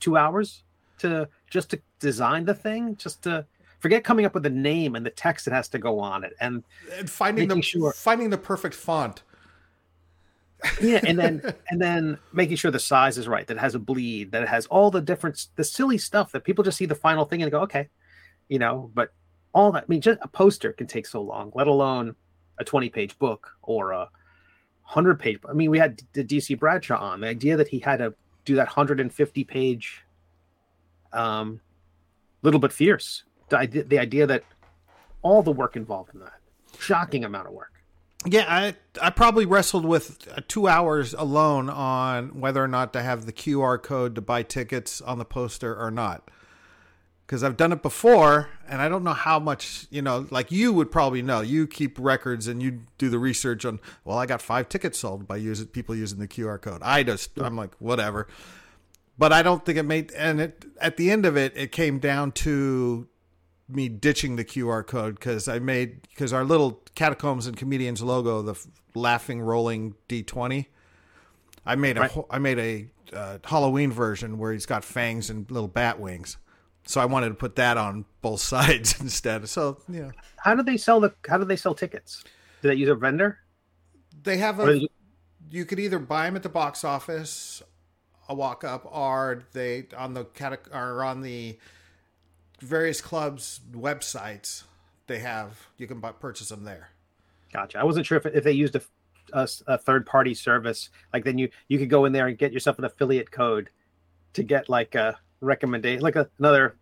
[0.00, 0.62] two hours
[0.98, 3.44] to just to design the thing, just to
[3.80, 6.34] forget coming up with the name and the text that has to go on it,
[6.40, 6.62] and
[6.98, 9.22] And finding the sure- finding the perfect font.
[10.80, 13.78] yeah, and then and then making sure the size is right, that it has a
[13.78, 16.94] bleed, that it has all the different the silly stuff that people just see the
[16.94, 17.88] final thing and go, okay,
[18.48, 18.90] you know.
[18.94, 19.12] But
[19.54, 22.16] all that, I mean, just a poster can take so long, let alone
[22.58, 24.08] a twenty page book or a
[24.82, 25.38] hundred page.
[25.48, 28.12] I mean, we had the DC Bradshaw on the idea that he had to
[28.44, 30.02] do that hundred and fifty page,
[31.12, 31.60] um,
[32.42, 33.24] little but fierce.
[33.48, 34.44] The idea, the idea that
[35.22, 36.40] all the work involved in that,
[36.78, 37.72] shocking amount of work.
[38.26, 43.02] Yeah, I I probably wrestled with uh, two hours alone on whether or not to
[43.02, 46.30] have the QR code to buy tickets on the poster or not.
[47.24, 50.26] Because I've done it before, and I don't know how much you know.
[50.30, 51.42] Like you would probably know.
[51.42, 53.78] You keep records and you do the research on.
[54.04, 56.80] Well, I got five tickets sold by using people using the QR code.
[56.82, 58.26] I just I'm like whatever.
[59.18, 60.12] But I don't think it made.
[60.12, 63.08] And it at the end of it, it came down to
[63.68, 68.42] me ditching the QR code because I made because our little catacombs and comedians logo,
[68.42, 70.66] the f- laughing rolling D20.
[71.66, 72.12] I made a Right.
[72.30, 76.36] I made a uh, Halloween version where he's got fangs and little bat wings.
[76.86, 79.48] So I wanted to put that on both sides instead.
[79.48, 81.12] So yeah, How do they sell the?
[81.28, 82.22] How do they sell tickets?
[82.62, 83.38] Do they use a vendor?
[84.22, 84.66] they have a.
[84.66, 84.88] they-
[85.50, 87.62] You could either buy them at the box office,
[88.28, 91.58] a walk up, are they on the catac- or on the
[92.60, 94.64] various clubs websites.
[95.06, 96.90] They have you can buy, purchase them there.
[97.52, 97.78] Gotcha.
[97.78, 98.82] I wasn't sure if, if they used a,
[99.32, 100.90] a, a third party service.
[101.12, 103.70] Like then you you could go in there and get yourself an affiliate code
[104.34, 106.76] to get like a recommendation, like a, another,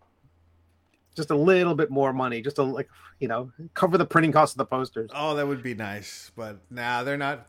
[1.15, 2.89] just a little bit more money, just to like
[3.21, 5.11] you know cover the printing cost of the posters.
[5.15, 7.47] Oh, that would be nice, but nah, they're not.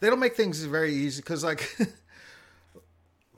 [0.00, 1.76] They don't make things very easy because, like,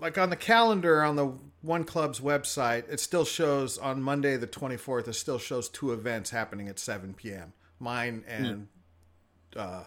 [0.02, 4.48] like on the calendar on the one club's website, it still shows on Monday the
[4.48, 5.06] twenty fourth.
[5.08, 7.52] It still shows two events happening at seven p.m.
[7.78, 8.68] Mine and,
[9.56, 9.84] uh,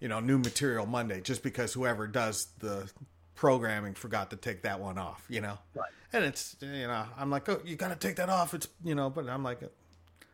[0.00, 2.90] you know, new material Monday, just because whoever does the
[3.34, 5.24] programming forgot to take that one off.
[5.28, 5.90] You know, Right.
[6.12, 8.54] and it's you know, I'm like, oh, you got to take that off.
[8.54, 9.60] It's you know, but I'm like,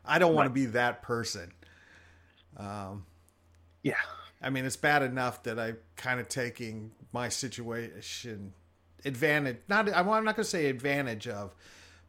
[0.04, 1.52] I don't want to be that person.
[2.58, 3.06] Um,
[3.82, 3.94] Yeah,
[4.42, 8.52] I mean, it's bad enough that I'm kind of taking my situation
[9.06, 9.58] advantage.
[9.68, 11.54] Not, I'm not going to say advantage of,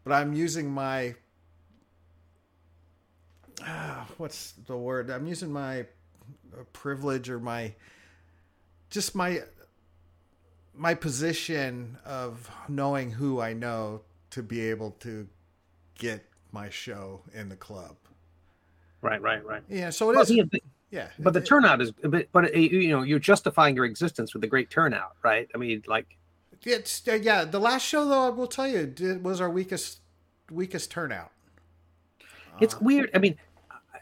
[0.03, 1.15] but I'm using my
[3.65, 5.09] uh, what's the word?
[5.09, 7.73] I'm using my uh, privilege or my
[8.89, 9.41] just my
[10.75, 15.27] my position of knowing who I know to be able to
[15.97, 17.95] get my show in the club.
[19.01, 19.63] Right, right, right.
[19.69, 20.31] Yeah, so it Well, is.
[20.31, 23.85] yeah, but- Yeah, but the turnout is but, but uh, you know you're justifying your
[23.85, 26.07] existence with a great turnout right i mean like
[26.63, 27.45] it's uh, yeah.
[27.45, 29.99] The last show though, I will tell you, did, was our weakest
[30.51, 31.31] weakest turnout.
[32.59, 33.35] it's weird i mean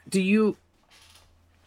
[0.09, 0.55] do you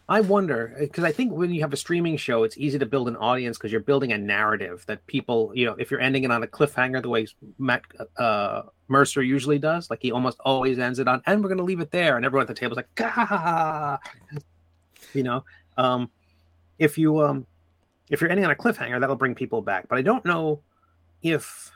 [0.07, 3.07] i wonder because i think when you have a streaming show it's easy to build
[3.07, 6.31] an audience because you're building a narrative that people you know if you're ending it
[6.31, 7.81] on a cliffhanger the way matt
[8.17, 11.63] uh, mercer usually does like he almost always ends it on and we're going to
[11.63, 13.97] leave it there and everyone at the table's like Gah!
[15.13, 15.43] you know
[15.77, 16.09] um
[16.79, 17.45] if you um
[18.09, 20.61] if you're ending on a cliffhanger that'll bring people back but i don't know
[21.21, 21.71] if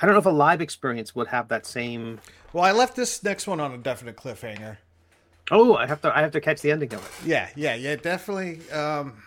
[0.00, 2.18] i don't know if a live experience would have that same
[2.52, 4.76] Well, I left this next one on a definite cliffhanger.
[5.50, 7.26] Oh, I have to I have to catch the ending of it.
[7.28, 8.60] Yeah, yeah, yeah, definitely.
[8.70, 9.22] Um,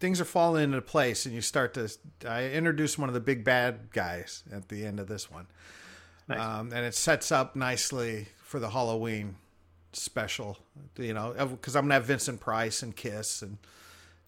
[0.00, 1.88] things are falling into place, and you start to.
[2.26, 5.46] I introduced one of the big bad guys at the end of this one,
[6.28, 6.40] Nice.
[6.40, 9.36] um, and it sets up nicely for the Halloween
[9.92, 10.58] special.
[10.98, 13.58] You know, because I'm gonna have Vincent Price and Kiss, and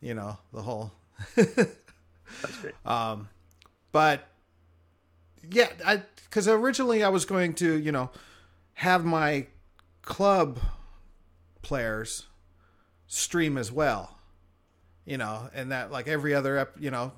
[0.00, 0.92] you know the whole.
[2.42, 2.74] That's great.
[3.92, 4.28] but
[5.50, 8.10] yeah, I because originally I was going to you know
[8.74, 9.46] have my
[10.02, 10.58] club
[11.62, 12.26] players
[13.06, 14.18] stream as well,
[15.04, 17.12] you know, and that like every other ep, you know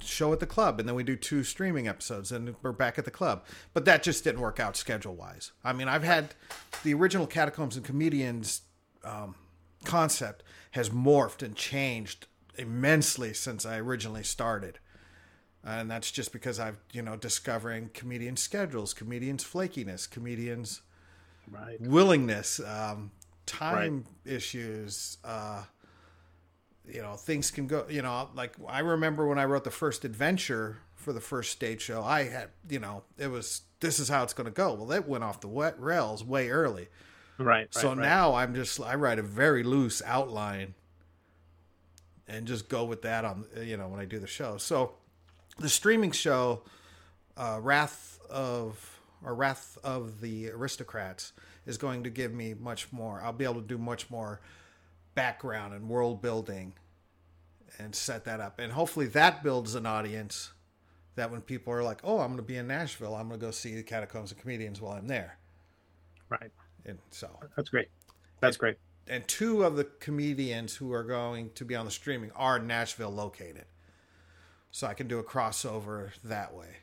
[0.00, 3.04] show at the club, and then we do two streaming episodes, and we're back at
[3.04, 3.44] the club.
[3.72, 5.52] But that just didn't work out schedule wise.
[5.64, 6.34] I mean, I've had
[6.82, 8.62] the original Catacombs and Comedians
[9.04, 9.34] um,
[9.84, 14.78] concept has morphed and changed immensely since I originally started
[15.64, 20.82] and that's just because I've you know discovering comedian schedules, comedians flakiness, comedians
[21.50, 21.80] Right.
[21.80, 23.10] willingness, um,
[23.44, 25.18] time issues.
[25.24, 25.64] Uh,
[26.86, 27.86] you know, things can go.
[27.88, 31.82] You know, like I remember when I wrote the first adventure for the first stage
[31.82, 34.74] show, I had you know it was this is how it's going to go.
[34.74, 36.88] Well, it went off the wet rails way early.
[37.38, 37.72] Right.
[37.74, 38.02] So right, right.
[38.06, 40.74] now I'm just I write a very loose outline
[42.30, 44.56] and just go with that on you know when I do the show.
[44.56, 44.92] So
[45.58, 46.62] the streaming show
[47.36, 51.32] uh, Wrath of or Wrath of the Aristocrats
[51.66, 53.20] is going to give me much more.
[53.22, 54.40] I'll be able to do much more
[55.14, 56.72] background and world building
[57.78, 58.58] and set that up.
[58.58, 60.52] And hopefully that builds an audience
[61.16, 63.14] that when people are like, "Oh, I'm going to be in Nashville.
[63.14, 65.36] I'm going to go see the Catacombs and Comedians while I'm there."
[66.28, 66.50] Right.
[66.86, 67.88] And so That's great.
[68.40, 68.76] That's great.
[69.10, 73.10] And two of the comedians who are going to be on the streaming are Nashville
[73.10, 73.64] located.
[74.70, 76.76] So I can do a crossover that way.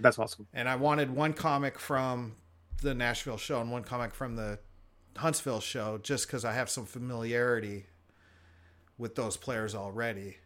[0.00, 0.46] That's awesome.
[0.54, 2.36] And I wanted one comic from
[2.80, 4.60] the Nashville show and one comic from the
[5.18, 7.84] Huntsville show just because I have some familiarity
[8.96, 10.38] with those players already.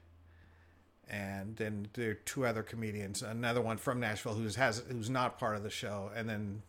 [1.09, 5.39] And then there are two other comedians, another one from Nashville who's has who's not
[5.39, 6.63] part of the show, and then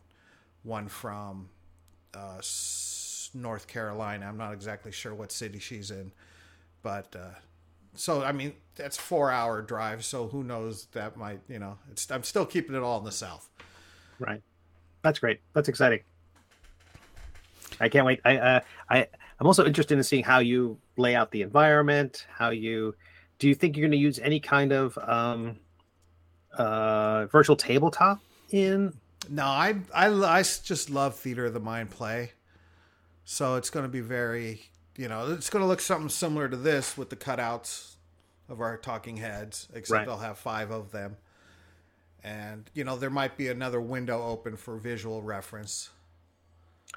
[0.61, 1.49] one from
[2.13, 2.37] uh,
[3.33, 4.25] North Carolina.
[4.27, 6.11] I'm not exactly sure what city she's in,
[6.83, 7.35] but uh,
[7.95, 10.05] so I mean that's four hour drive.
[10.05, 10.85] So who knows?
[10.93, 11.77] That might you know.
[11.91, 13.49] It's I'm still keeping it all in the south.
[14.19, 14.41] Right.
[15.01, 15.39] That's great.
[15.53, 16.01] That's exciting.
[17.79, 18.21] I can't wait.
[18.25, 18.59] I uh,
[18.89, 19.07] I
[19.39, 22.25] I'm also interested in seeing how you lay out the environment.
[22.29, 22.95] How you
[23.39, 25.57] do you think you're going to use any kind of um,
[26.57, 28.93] uh, virtual tabletop in?
[29.29, 32.31] No, I, I I just love theater of the mind play.
[33.29, 34.61] So it's going to be very
[34.95, 37.95] you know it's going to look something similar to this with the cutouts
[38.47, 40.07] of our talking heads, except Right.
[40.07, 41.17] I'll have five of them.
[42.23, 45.89] And you know there might be another window open for visual reference.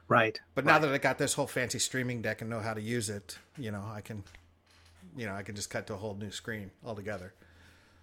[0.07, 0.41] Right.
[0.55, 3.11] But now that I got this whole fancy streaming deck and know how to use
[3.11, 4.23] it, you know, I can,
[5.17, 7.35] you know, I can just cut to a whole new screen altogether.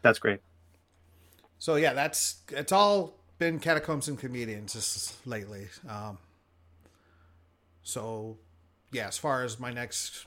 [0.01, 0.41] That's great.
[1.59, 5.69] So yeah, that's it's all been catacombs and comedians just lately.
[5.87, 6.17] Um,
[7.87, 8.37] so
[8.91, 10.25] yeah, as far as my next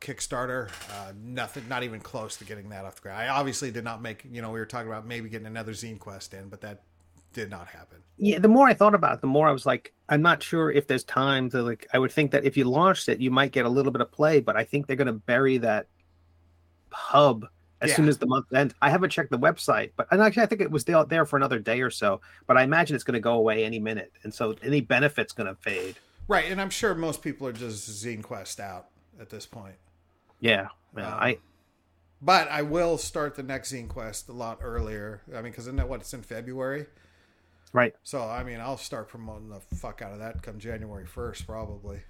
[0.00, 3.20] Kickstarter, uh, nothing, not even close to getting that off the ground.
[3.20, 4.24] I obviously did not make.
[4.30, 6.82] You know, we were talking about maybe getting another Zine Quest in, but that
[7.32, 7.98] did not happen.
[8.18, 10.70] Yeah, the more I thought about it, the more I was like, I'm not sure
[10.70, 11.88] if there's time to like.
[11.92, 14.12] I would think that if you launched it, you might get a little bit of
[14.12, 15.86] play, but I think they're going to bury that
[16.92, 17.46] hub
[17.80, 17.96] as Yeah.
[17.96, 18.74] soon as the month ends.
[18.80, 21.36] I haven't checked the website, but and actually, I think it was there, there for
[21.36, 22.20] another day or so.
[22.46, 25.48] But I imagine it's going to go away any minute, and so any benefit's going
[25.48, 25.96] to fade.
[26.32, 28.86] Right, and I'm sure most people are just Zine Quest out
[29.20, 29.74] at this point.
[30.40, 31.06] Yeah, yeah.
[31.06, 31.38] Um, I
[32.22, 35.20] But I will start the next Zine Quest a lot earlier.
[35.28, 36.86] I mean, because isn't that what it's in February?
[37.74, 37.94] Right.
[38.02, 42.00] So I mean, I'll start promoting the fuck out of that come January first, probably.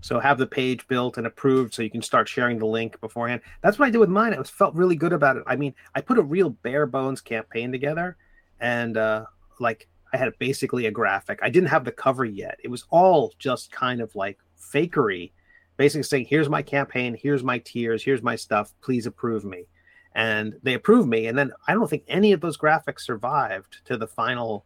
[0.00, 3.42] So have the page built and approved so you can start sharing the link beforehand.
[3.60, 4.32] That's what I did with mine.
[4.32, 5.42] I was felt really good about it.
[5.46, 8.16] I mean, I put a real bare bones campaign together
[8.60, 9.26] and uh
[9.60, 11.38] like I had basically a graphic.
[11.42, 12.58] I didn't have the cover yet.
[12.62, 15.32] It was all just kind of like fakery,
[15.76, 17.14] basically saying, "Here's my campaign.
[17.20, 18.02] Here's my tiers.
[18.02, 18.72] Here's my stuff.
[18.80, 19.66] Please approve me."
[20.14, 21.26] And they approved me.
[21.26, 24.64] And then I don't think any of those graphics survived to the final.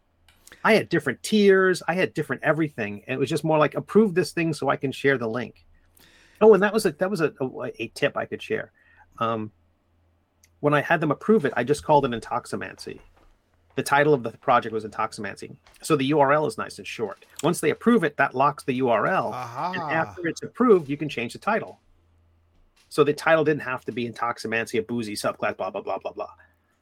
[0.63, 1.83] I had different tiers.
[1.87, 3.03] I had different everything.
[3.07, 5.65] It was just more like approve this thing so I can share the link.
[6.41, 8.71] Oh, and that was a that was a, a, a tip I could share.
[9.19, 9.51] Um,
[10.61, 13.01] when I had them approve it, I just called it intoximancy
[13.75, 17.59] the title of the project was intoximancy so the url is nice and short once
[17.59, 19.33] they approve it that locks the url
[19.73, 21.79] and after it's approved you can change the title
[22.89, 26.11] so the title didn't have to be intoximancy a boozy subclass blah blah blah blah
[26.11, 26.29] blah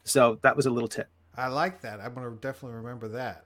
[0.04, 2.02] so that was a little tip I like that.
[2.02, 3.46] I'm gonna definitely remember that.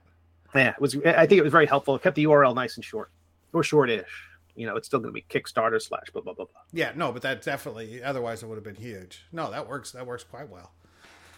[0.54, 2.84] yeah it was i think it was very helpful it kept the url nice and
[2.84, 3.10] short
[3.52, 4.08] or shortish
[4.56, 7.12] you know it's still going to be kickstarter slash blah blah blah blah Yeah, no,
[7.12, 8.02] but that definitely.
[8.02, 9.26] Otherwise, it would have been huge.
[9.30, 9.92] No, that works.
[9.92, 10.72] That works quite well.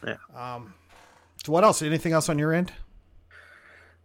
[0.07, 0.18] Yeah.
[0.37, 0.73] Um.
[1.44, 1.83] So what else?
[1.83, 2.72] Anything else on your end?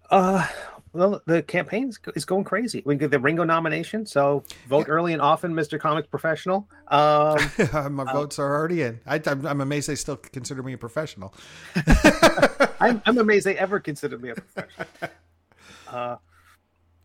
[0.10, 0.46] Uh,
[0.94, 2.84] well, the campaign is going crazy.
[2.86, 5.80] We get the Ringo nomination, so vote early and often, Mr.
[5.80, 6.70] Comics Professional.
[6.90, 7.38] Um,
[7.96, 9.00] My votes are already in.
[9.08, 11.34] I, I'm, I'm amazed they still consider me a professional.
[12.80, 14.88] I'm, I'm amazed they ever considered me a professional.
[15.86, 16.16] Uh,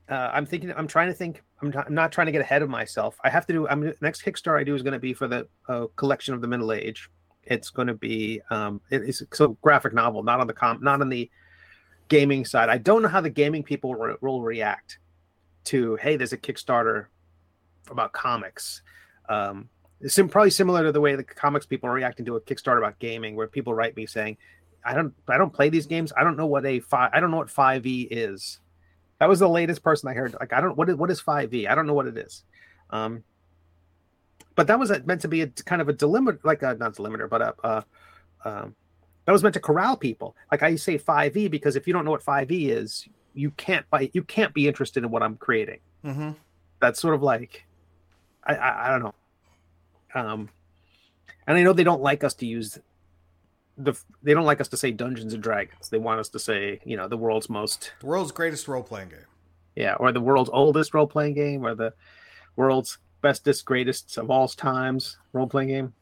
[0.09, 0.73] uh, I'm thinking.
[0.75, 1.43] I'm trying to think.
[1.61, 3.19] I'm not, I'm not trying to get ahead of myself.
[3.23, 3.69] I have to do.
[3.69, 6.47] I'm next Kickstarter I do is going to be for the uh, collection of the
[6.47, 7.11] Middle Age.
[7.51, 8.41] It's going to be.
[8.51, 11.31] Um, it- it's so graphic novel, not on the com, not on the
[12.09, 12.69] gaming side.
[12.69, 14.99] I don't know how the gaming people re- will react
[15.65, 15.97] to.
[15.97, 17.07] Hey, there's a Kickstarter
[17.91, 18.83] about comics.
[19.29, 19.69] Um,
[20.01, 22.99] it's probably similar to the way the comics people are reacting to a Kickstarter about
[22.99, 24.37] gaming, where people write me saying,
[24.85, 26.13] "I don't, I don't play these games.
[26.17, 28.61] I don't know what a five, I don't know what five E is."
[29.19, 30.37] That was the latest person I heard.
[30.39, 31.67] Like, I don't what is what is five E?
[31.67, 32.45] I don't know what it is.
[32.91, 33.25] Um,
[34.59, 37.29] but that was meant to be a kind of a delimiter, like a not delimiter,
[37.31, 37.85] but a,
[38.45, 38.75] um,
[39.25, 40.35] that was meant to corral people.
[40.51, 43.51] Like I say five E because if you don't know what five E is, you
[43.53, 46.31] can't buy, you can't be interested in what I'm creating Mm-hmm.
[46.81, 47.65] that's sort of like
[48.45, 49.15] I, I I don't know.
[50.15, 50.49] Um
[51.47, 52.79] and I know they don't like us to use
[53.77, 55.89] the they don't like us to say Dungeons and Dragons.
[55.89, 59.11] They want us to say, you know, the world's most The world's greatest role playing
[59.11, 59.29] game.
[59.77, 61.93] yeah, or the world's oldest role playing game, or the
[62.57, 65.93] world's bestest, greatest of all times role playing game.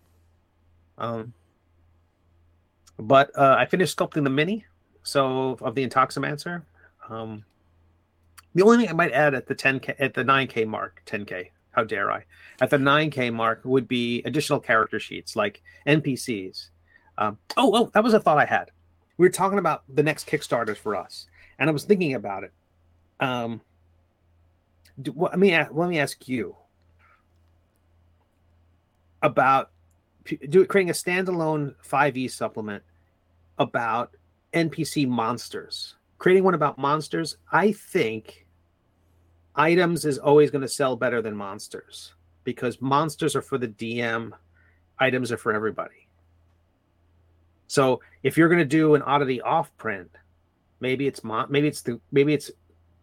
[0.98, 1.32] Um,
[2.98, 4.64] but uh, I finished sculpting the mini,
[5.02, 6.62] so of the Intoximancer.
[7.08, 7.44] Um,
[8.54, 11.84] the only thing I might add at the 10k at the 9k mark, 10k, how
[11.84, 12.24] dare I?
[12.60, 16.70] At the 9k mark would be additional character sheets like NPCs.
[17.18, 18.70] Um, oh, oh, that was a thought I had.
[19.18, 21.26] We were talking about the next Kickstarters for us,
[21.58, 22.52] and I was thinking about it
[23.20, 23.60] um
[25.00, 26.56] do, what, let me let me ask you
[29.26, 29.70] about
[30.48, 32.82] do creating a standalone 5e supplement
[33.58, 34.16] about
[34.54, 35.96] npc monsters.
[36.18, 38.46] Creating one about monsters i think
[39.54, 44.30] items is always going to sell better than monsters because monsters are for the dm
[44.98, 46.08] items are for everybody.
[47.66, 50.10] So if you're going to do an oddity off print
[50.80, 52.50] maybe it's maybe it's the maybe it's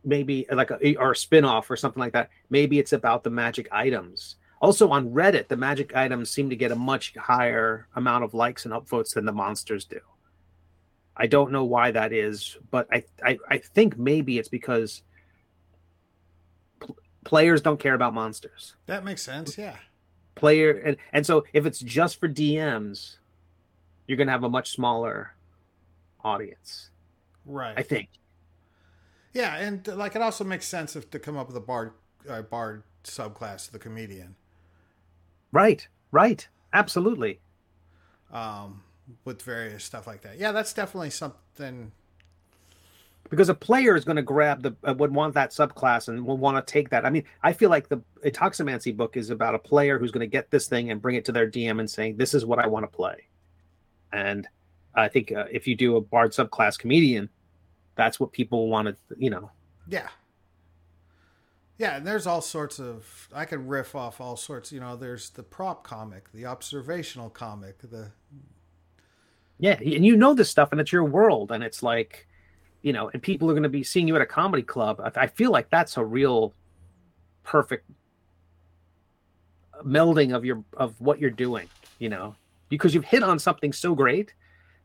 [0.06, 3.68] maybe like a or a spin-off or something like that maybe it's about the magic
[3.72, 8.34] items also on reddit the magic items seem to get a much higher amount of
[8.34, 9.99] likes and upvotes than the monsters do
[11.17, 15.04] i don't know why that is but i i, I think maybe it's because
[16.80, 19.58] pl- players don't care about monsters That makes sense.
[19.58, 19.76] Yeah.
[20.36, 23.17] player and, and so if it's just for dms
[24.08, 25.36] you're going to have a much smaller
[26.23, 26.89] audience
[27.45, 27.78] Right.
[27.78, 28.08] i think
[29.34, 31.91] Yeah, and like it also makes sense if to come up with a bard
[32.30, 34.36] uh, bard subclass of the comedian
[35.54, 37.39] right right absolutely
[38.34, 38.82] um,
[39.24, 40.38] with various stuff like that.
[40.39, 41.91] Yeah, that's definitely something.
[43.30, 46.38] because a player is going to grab the uh, would want that subclass and will
[46.38, 47.06] want to take that.
[47.06, 50.28] I mean, I feel like the Intoximancy book is about a player who's going to
[50.28, 52.68] get this thing and bring it to their DM and saying, "This is what I
[52.68, 53.28] want to play."
[54.12, 54.47] And
[54.95, 57.30] I think uh, if you do a bard subclass comedian,
[57.95, 59.51] that's what people want to, you know.
[59.88, 60.08] Yeah.
[61.84, 63.28] Yeah, and there's all sorts of.
[63.36, 64.72] I could riff off all sorts.
[64.72, 68.10] You know, there's the prop comic, the observational comic, the
[69.60, 72.26] Yeah, and you know this stuff, and it's your world, and it's like,
[72.84, 75.02] you know, and people are going to be seeing you at a comedy club.
[75.14, 76.54] I, feel like that's a real
[77.44, 77.86] perfect
[79.86, 81.68] melding of your of what you're doing,
[82.00, 82.34] you know,
[82.70, 84.34] because you've hit on something so great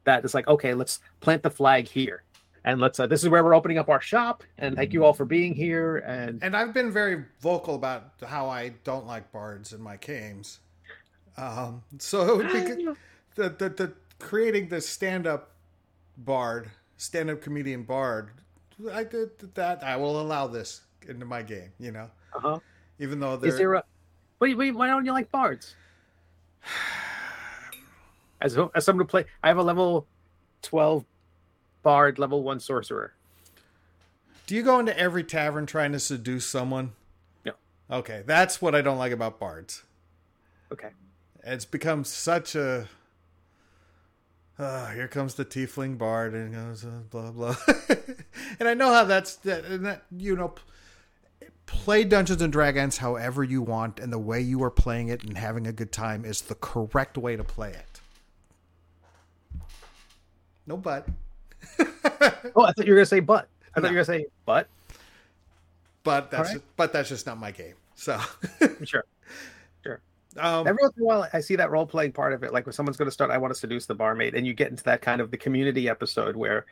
[0.03, 2.25] that it's like, okay, let's plant the flag here,
[2.69, 3.01] and let's.
[3.01, 5.55] Uh, this is where we're opening up our shop, and thank you all for being
[5.55, 5.97] here.
[5.99, 10.61] And And I've been very vocal about how I don't like bards in my games.
[11.39, 12.85] Um, so it would be
[13.37, 15.53] the, the the creating the stand up
[16.19, 18.33] bard, stand up comedian bard.
[18.93, 19.83] I did that.
[19.83, 21.73] I will allow this into my game.
[21.81, 22.59] You know, uh-huh.
[22.99, 23.85] even though is there a
[24.41, 25.75] wait, wait, why don't you like bards?
[28.41, 30.07] As as someone who play, I have a level
[30.63, 31.05] twelve
[31.83, 33.15] bard, level one sorcerer.
[34.47, 36.93] Do you go into every tavern trying to seduce someone?
[37.45, 37.53] No.
[37.91, 39.83] Okay, that's what I don't like about bards.
[40.73, 40.89] Okay.
[41.45, 42.89] It's become such a.
[44.59, 47.55] Uh, here comes the tiefling bard and goes uh, blah blah,
[48.59, 50.55] and I know how that's that, and that you know.
[51.67, 55.37] Play Dungeons and Dragons however you want, and the way you are playing it and
[55.37, 58.01] having a good time is the correct way to play it.
[60.67, 61.07] No but.
[62.57, 63.49] Oh, I thought you were gonna say but.
[63.75, 63.89] I thought No.
[63.91, 64.69] you were gonna say but.
[66.05, 66.63] but that's Alright.
[66.77, 67.75] but that's just not my game.
[67.95, 68.19] So,
[68.85, 69.05] Sure.
[70.37, 72.53] um, Every once in a while, I see that role playing part of it.
[72.53, 74.71] Like when someone's going to start, I want to seduce the barmaid, and you get
[74.71, 76.67] into that kind of the community episode where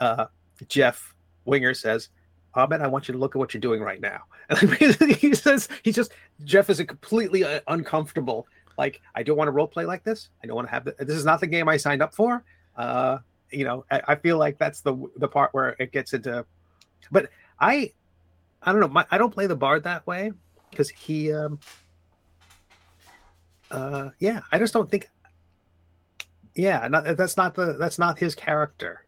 [0.00, 0.26] uh,
[0.68, 1.14] Jeff
[1.44, 2.08] Winger says,
[2.56, 5.68] "Abed, I want you to look at what you're doing right now." And he says,
[5.84, 6.12] "He just
[6.44, 8.46] Jeff is a completely uh, uncomfortable.
[8.76, 10.28] Like I don't want to role play like this.
[10.42, 12.42] I don't want to have the, this is not the game I signed up for."
[12.76, 13.18] Uh,
[13.52, 16.44] you know, I, I feel like that's the the part where it gets into.
[17.10, 17.92] But I,
[18.62, 18.88] I don't know.
[18.88, 20.32] My, I don't play the bard that way
[20.70, 21.32] because he.
[21.32, 21.58] um
[23.72, 25.08] uh yeah i just don't think
[26.54, 29.06] yeah not, that's not the that's not his character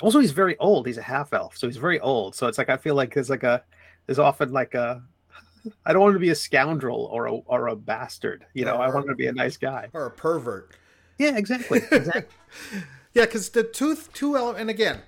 [0.00, 2.68] also he's very old he's a half elf so he's very old so it's like
[2.68, 3.62] i feel like there's like a
[4.06, 5.00] there's often like a
[5.86, 8.88] i don't want to be a scoundrel or a or a bastard you know i
[8.92, 10.74] want to be a nice guy or a pervert.
[11.18, 12.34] yeah exactly exactly
[13.14, 15.00] Yeah, because the two two ele- and again,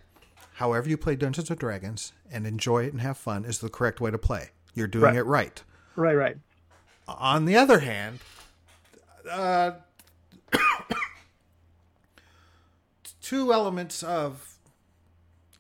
[0.54, 4.00] however you play Dungeons and Dragons and enjoy it and have fun is the correct
[4.00, 4.50] way to play.
[4.74, 5.16] You're doing Right.
[5.16, 5.62] it right.
[5.96, 6.36] right right
[7.08, 8.20] On the other hand,
[9.30, 9.72] uh,
[13.22, 14.56] two elements of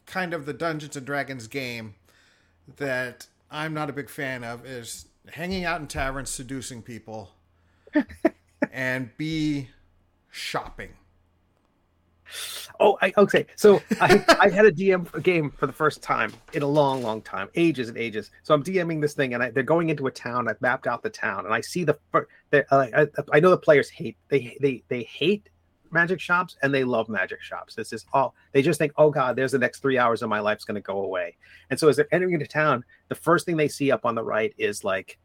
[0.06, 1.94] kind of the Dungeons and Dragons game
[2.76, 7.30] that I'm not a big fan of is hanging out in taverns, seducing people,
[8.72, 9.68] and B,
[10.30, 10.90] shopping.
[12.78, 13.46] Oh, I, okay.
[13.56, 17.20] So I, I had a DM game for the first time in a long, long
[17.20, 18.30] time, ages and ages.
[18.42, 20.48] So I'm DMing this thing, and I, they're going into a town.
[20.48, 21.98] I've mapped out the town, and I see the.
[22.14, 22.22] uh,
[22.70, 25.50] I, I know the players hate they they they hate
[25.92, 27.74] magic shops and they love magic shops.
[27.74, 28.92] This is all they just think.
[28.96, 31.36] Oh God, there's the next three hours of my life's going to go away.
[31.70, 34.22] And so as they're entering into town, the first thing they see up on the
[34.22, 35.18] right is like,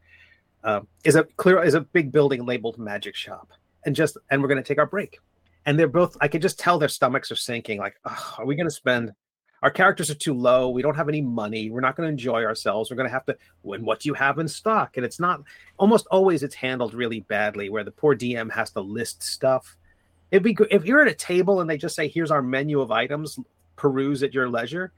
[0.64, 3.52] um, is a clear is a big building labeled magic shop,
[3.84, 5.20] and just and we're going to take our break
[5.66, 8.54] and they're both i can just tell their stomachs are sinking like "Ugh, are we
[8.54, 9.12] going to spend
[9.62, 12.44] our characters are too low we don't have any money we're not going to enjoy
[12.44, 14.96] ourselves we're going to have to when what do you have in stock?
[14.96, 15.42] And it's not
[15.78, 19.76] almost always it's handled really badly where the poor dm has to list stuff.
[20.30, 22.80] It'd be good if you're at a table and they just say here's our menu
[22.80, 23.38] of items
[23.76, 24.92] peruse at your leisure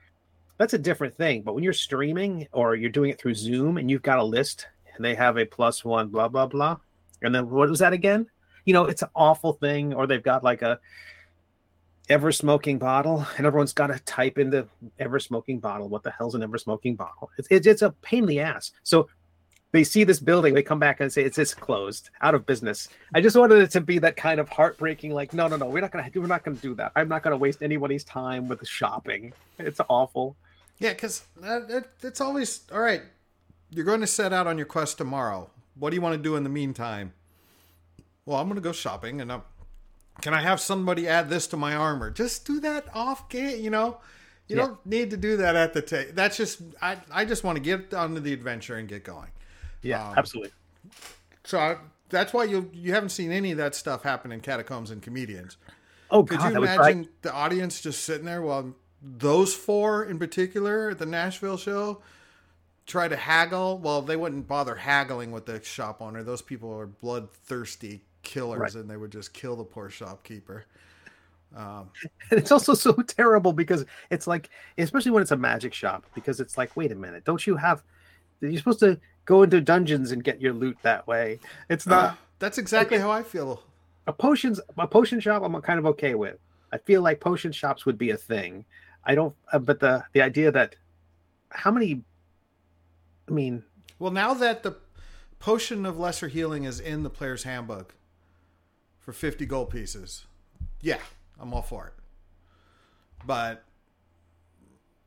[0.56, 3.90] that's a different thing but when you're streaming or you're doing it through zoom and
[3.90, 6.76] you've got a list and they have a plus one blah blah blah
[7.22, 8.26] and then what was that again
[8.68, 10.78] you know it's an awful thing or they've got like a
[12.08, 14.66] ever smoking bottle and everyone's got to type in the
[14.98, 18.24] ever smoking bottle what the hell's an ever smoking bottle it's, it's, it's a pain
[18.24, 19.08] in the ass so
[19.72, 22.88] they see this building they come back and say it's it's closed out of business
[23.14, 25.80] i just wanted it to be that kind of heartbreaking like no no no we're
[25.80, 28.66] not gonna we're not gonna do that i'm not gonna waste anybody's time with the
[28.66, 30.36] shopping it's awful
[30.78, 33.02] Yeah, because it, it's always all right.
[33.70, 35.50] You're going to set out on your quest tomorrow.
[35.74, 37.12] What do you want to do in the meantime?
[38.28, 39.42] Well, I'm going to go shopping, and I'm,
[40.20, 42.10] can I have somebody add this to my armor?
[42.10, 43.62] Just do that off game.
[43.64, 44.00] You know,
[44.48, 44.66] you Yeah.
[44.66, 46.12] don't need to do that at the table.
[46.14, 46.98] That's just I.
[47.10, 49.30] I just want to get onto the adventure and get going.
[49.82, 50.52] yeah Um, absolutely
[51.44, 51.76] So I,
[52.10, 55.56] that's why you you haven't seen any of that stuff happen in catacombs and comedians.
[56.10, 60.90] oh Could god you imagine the audience just sitting there while those four in particular
[60.90, 62.02] at the Nashville show
[62.86, 63.78] try to haggle?
[63.78, 66.22] Well, they wouldn't bother haggling with the shop owner.
[66.22, 68.74] Those people are bloodthirsty killers Right.
[68.74, 70.64] and they would just kill the poor shopkeeper.
[71.56, 71.90] Um,
[72.30, 76.40] And it's also so terrible because it's like, especially when it's a magic shop, because
[76.40, 77.82] it's like, wait a minute, don't you have?
[78.40, 81.40] You're supposed to go into dungeons and get your loot that way.
[81.70, 83.62] It's not that's exactly how I feel.
[84.06, 85.42] a potions a potion shop.
[85.42, 86.36] I'm kind of okay with.
[86.72, 88.64] I feel like potion shops would be a thing.
[89.04, 90.76] I don't, uh, but the the idea that
[91.50, 92.02] how many?
[93.28, 93.64] I mean,
[93.98, 94.76] Well, now that the
[95.40, 97.94] potion of lesser healing is in the player's handbook
[99.08, 100.26] for 50 gold pieces,
[100.82, 100.98] yeah,
[101.40, 101.94] I'm all for it.
[103.26, 103.64] But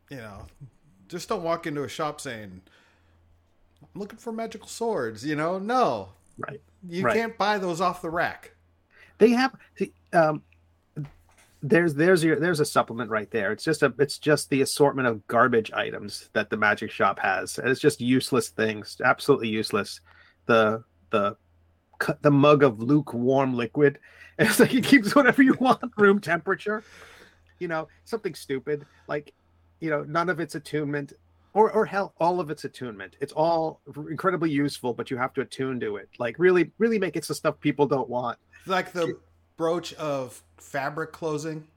[0.09, 0.47] you know,
[1.07, 2.63] just don't walk into a shop saying,
[3.83, 6.59] "I'm looking for magical swords." You know, no, Right.
[6.89, 7.15] you Right.
[7.15, 8.55] can't buy those off the rack.
[9.19, 10.41] They have see, um
[11.61, 13.51] there's there's your there's a supplement right there.
[13.51, 17.59] It's just a it's just the assortment of garbage items that the magic shop has.
[17.59, 20.01] And it's just useless things, absolutely useless.
[20.47, 21.37] The the
[22.21, 23.99] the mug of lukewarm liquid.
[24.39, 26.83] It's like it keeps whatever you want room temperature.
[27.59, 29.33] You know, something stupid like
[29.81, 31.13] you know, none of its attunement
[31.53, 33.17] or or hell all of its attunement.
[33.19, 36.09] It's all incredibly useful, but you have to attune to it.
[36.17, 38.39] Like really really make it so stuff people don't want.
[38.65, 39.19] Like the
[39.57, 41.67] brooch of fabric closing.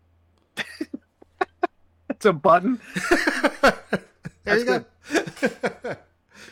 [2.08, 2.80] It's a button.
[4.44, 4.84] there you go.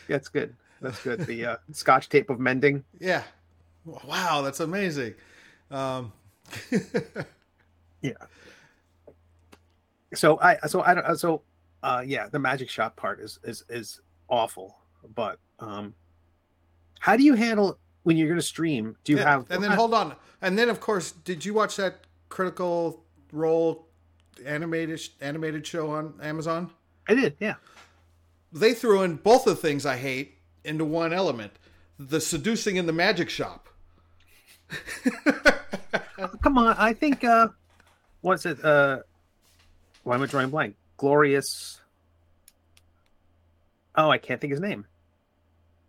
[0.08, 0.54] That's good.
[0.82, 1.20] That's good.
[1.20, 2.84] The uh, scotch tape of mending.
[3.00, 3.22] yeah.
[3.84, 5.14] Wow, that's amazing.
[5.70, 6.12] Um,
[8.02, 8.12] Yeah.
[10.14, 11.42] So I so I don't so
[11.82, 14.76] uh yeah the magic shop part is is is awful.
[15.14, 15.94] But um,
[17.00, 18.96] how do you handle when you're going to stream?
[19.04, 21.76] Do you yeah, have and then hold on, and then of course, did you watch
[21.76, 23.86] that Critical Role
[24.44, 26.70] animated animated show on Amazon?
[27.08, 27.36] I did.
[27.40, 27.54] Yeah.
[28.52, 31.52] They threw in both the things I hate into one element:
[31.98, 33.68] the seducing in the magic shop.
[36.42, 36.76] Come on.
[36.78, 37.48] I think uh,
[38.20, 38.64] what's it?
[38.64, 39.00] Uh,
[40.04, 40.76] why am I drawing blank?
[40.96, 41.80] Glorious.
[43.94, 44.86] Oh, I can't think his name.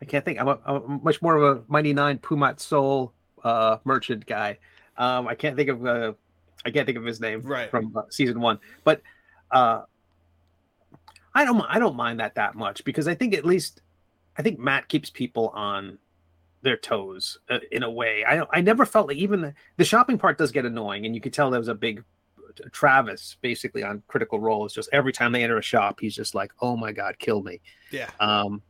[0.02, 0.40] I can't think.
[0.40, 3.14] I'm, a, I'm much more of a Mighty Nein Pumat Sol
[3.44, 4.58] uh, merchant guy.
[4.98, 5.86] Um, I can't think of.
[5.86, 6.14] Uh,
[6.66, 7.70] I can't think of his name Right.
[7.70, 8.60] from uh, season one.
[8.84, 9.02] But
[9.52, 9.84] uh,
[11.34, 11.62] I don't.
[11.68, 13.82] I don't mind that that much because I think at least
[14.38, 15.98] I think Matt keeps people on
[16.64, 18.26] their toes uh, in a way.
[18.26, 21.22] I I never felt like even the, the shopping part does get annoying, and you
[21.22, 22.04] could tell there was a big
[22.72, 24.66] Travis basically on Critical Role.
[24.66, 27.44] It's just every time they enter a shop, he's just like, "Oh my god, kill
[27.44, 27.62] me."
[27.92, 28.10] Yeah.
[28.20, 28.62] Um,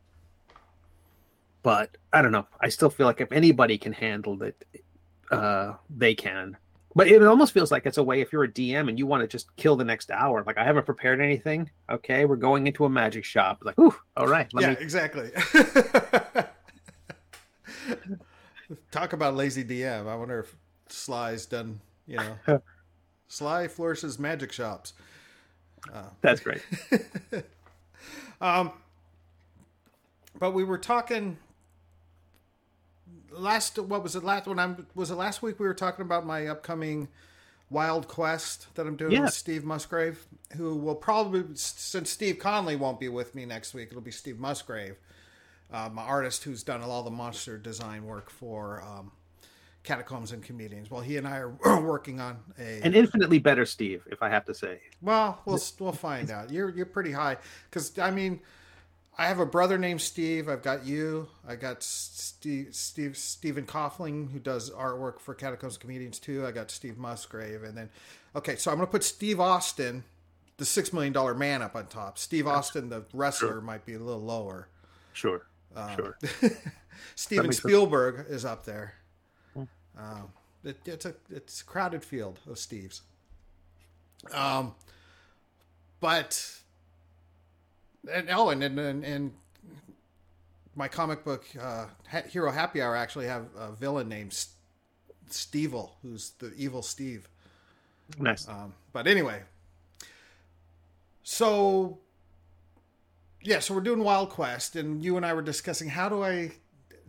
[1.62, 2.46] but I don't know.
[2.60, 4.64] I still feel like if anybody can handle it,
[5.30, 6.56] uh, they can.
[6.96, 9.22] But it almost feels like it's a way if you're a DM and you want
[9.22, 10.44] to just kill the next hour.
[10.46, 11.68] Like I haven't prepared anything.
[11.90, 13.62] Okay, we're going into a magic shop.
[13.64, 14.52] Like, ooh, all right.
[14.52, 15.30] Let yeah, me exactly.
[18.90, 20.06] Talk about lazy DM.
[20.08, 20.54] I wonder if
[20.88, 22.62] Sly's done, you know.
[23.28, 24.92] Sly Flourish's magic shops.
[26.20, 26.62] That's great.
[28.40, 28.72] Um,
[30.38, 31.38] but we were talking
[33.30, 33.78] last.
[33.78, 34.46] What was it last?
[34.46, 35.58] When I'm was it last week?
[35.58, 37.08] We were talking about my upcoming
[37.70, 39.20] Wild Quest that I'm doing Yeah.
[39.22, 40.26] with Steve Musgrave,
[40.56, 43.88] who will probably since Steve Conley won't be with me next week.
[43.90, 44.96] It'll be Steve Musgrave,
[45.72, 49.12] uh, my artist who's done all the monster design work for um,
[49.82, 50.90] Catacombs and Comedians.
[50.90, 51.50] Well, he and I are
[51.82, 54.80] working on a An infinitely better Steve, if I have to say.
[55.02, 56.50] well, we'll we'll find out.
[56.50, 57.36] You're you're pretty high
[57.70, 58.40] because I mean,
[59.18, 60.48] I have a brother named Steve.
[60.48, 61.28] I've got you.
[61.46, 66.46] I got Steve Steve Stephen Coughlin who does artwork for Catacombs and Comedians too.
[66.46, 67.90] I got Steve Musgrave, and then
[68.34, 70.04] okay, so I'm gonna put Steve Austin,
[70.56, 72.18] the six million dollar man, up on top.
[72.18, 74.68] Steve Austin, the wrestler, might be a little lower.
[75.12, 75.46] Sure.
[75.76, 76.18] Um, sure.
[77.14, 77.64] Steven makes sense.
[77.64, 78.94] Spielberg is up there.
[79.56, 80.32] Um,
[80.64, 83.00] it, it's a it's a crowded field of Steves.
[84.32, 84.74] Um,
[86.00, 86.58] but
[88.12, 89.32] and oh, and and and, and
[90.74, 91.86] my comic book uh,
[92.28, 94.32] Hero Happy Hour actually have a villain named
[95.28, 97.28] Stevel, who's the evil Steve.
[98.18, 98.48] Nice.
[98.48, 99.42] Um, but anyway,
[101.22, 101.98] so
[103.44, 106.52] yeah, so we're doing Wild Quest, and you and I were discussing how do I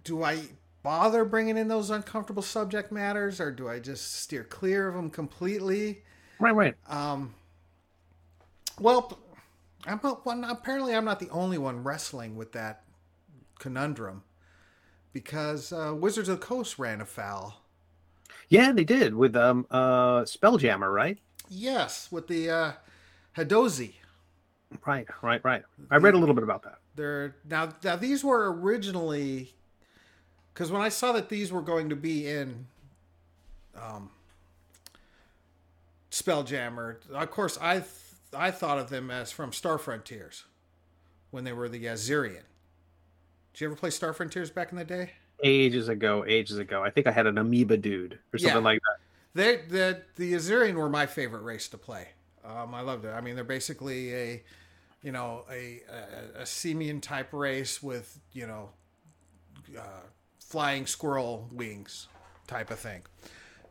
[0.04, 0.42] do I
[0.84, 5.10] bother bringing in those uncomfortable subject matters, or do I just steer clear of them
[5.10, 6.04] completely?
[6.40, 6.76] right, right.
[6.88, 7.34] Um,
[8.80, 9.18] well,
[9.86, 10.44] I'm not one.
[10.44, 12.84] Apparently, I'm not the only one wrestling with that
[13.58, 14.24] conundrum
[15.14, 17.62] because uh, Wizards of the Coast ran afoul.
[18.50, 21.18] Yeah, they did with um uh Spelljammer, right?
[21.50, 22.72] Yes, with the uh,
[23.38, 23.94] Hadozee.
[24.86, 25.64] Right, right, right.
[25.90, 26.80] I read a little bit about that.
[26.96, 29.54] They're now now these were originally
[30.54, 32.66] because when I saw that these were going to be in
[33.80, 34.10] um,
[36.12, 37.90] Spelljammer, of course I th-
[38.34, 40.46] I thought of them as from Star Frontiers
[41.32, 42.44] when they were the Yazirian.
[43.54, 45.12] Did you ever play Star Frontiers back in the day?
[45.44, 46.82] Ages ago, ages ago.
[46.84, 48.64] I think I had an amoeba dude or something Yeah.
[48.64, 48.98] like that.
[49.34, 52.10] They the the Yazirian were my favorite race to play.
[52.48, 53.10] Um, I loved it.
[53.10, 54.44] I mean, they're basically a
[55.02, 55.82] you know a
[56.38, 58.70] a, a simian type race with you know
[59.78, 60.04] uh,
[60.40, 62.08] flying squirrel wings
[62.48, 63.02] type of thing.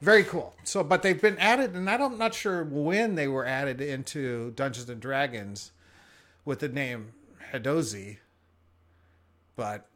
[0.00, 0.54] Very cool.
[0.64, 4.90] So, but they've been added, and I'm not sure when they were added into Dungeons
[4.90, 5.70] and Dragons,
[6.44, 7.12] with the name
[7.52, 8.18] Hadozee,
[9.56, 9.86] but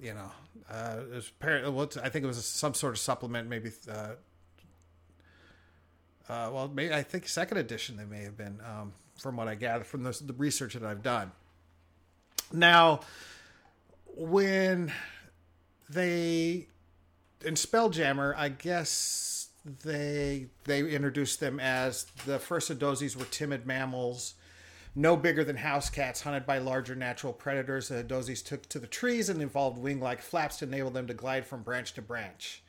[0.00, 0.30] you know,
[0.70, 3.72] uh, it was apparently, I think it was some sort of supplement, maybe.
[3.90, 4.12] Uh,
[6.28, 9.54] uh, well, maybe I think second edition they may have been, um, from what I
[9.54, 11.32] gather from the, the research that I've done.
[12.52, 13.00] Now,
[14.06, 14.92] when
[15.88, 16.68] they
[17.44, 24.34] in Spelljammer, I guess they they introduced them as the first Hadozees were timid mammals,
[24.94, 27.88] no bigger than house cats, hunted by larger natural predators.
[27.88, 31.46] The Hadozees took to the trees and evolved wing-like flaps to enable them to glide
[31.46, 32.62] from branch to branch.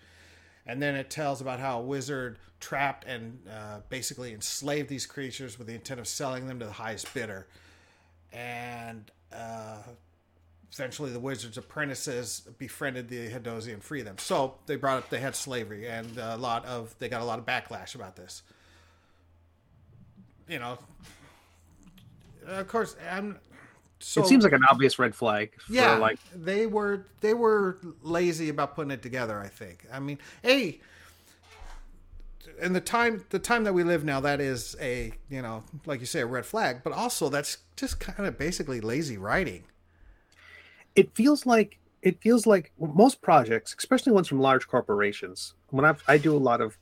[0.66, 5.57] And then it tells about how a wizard trapped and uh, basically enslaved these creatures
[5.57, 7.45] with the intent of selling them to the highest bidder.
[8.34, 9.84] And uh,
[10.72, 14.18] essentially the wizard's apprentices befriended the Hadozee and freed them.
[14.18, 17.39] So they brought up they had slavery and a lot of they got a lot
[17.39, 18.43] of backlash about this.
[20.49, 20.78] You know,
[22.45, 23.39] of course, I'm.
[23.99, 25.51] So, it seems like an obvious red flag.
[25.69, 29.39] yeah, like they were they were lazy about putting it together.
[29.39, 29.85] I think.
[29.91, 30.81] I mean, hey,
[32.61, 36.01] in the time the time that we live now, that is a you know, like
[36.01, 36.81] you say, a red flag.
[36.83, 39.63] But also, that's just kind of basically lazy writing
[40.95, 45.53] it feels like it feels like most projects, especially ones from large corporations.
[45.69, 46.77] When I've, I do a lot of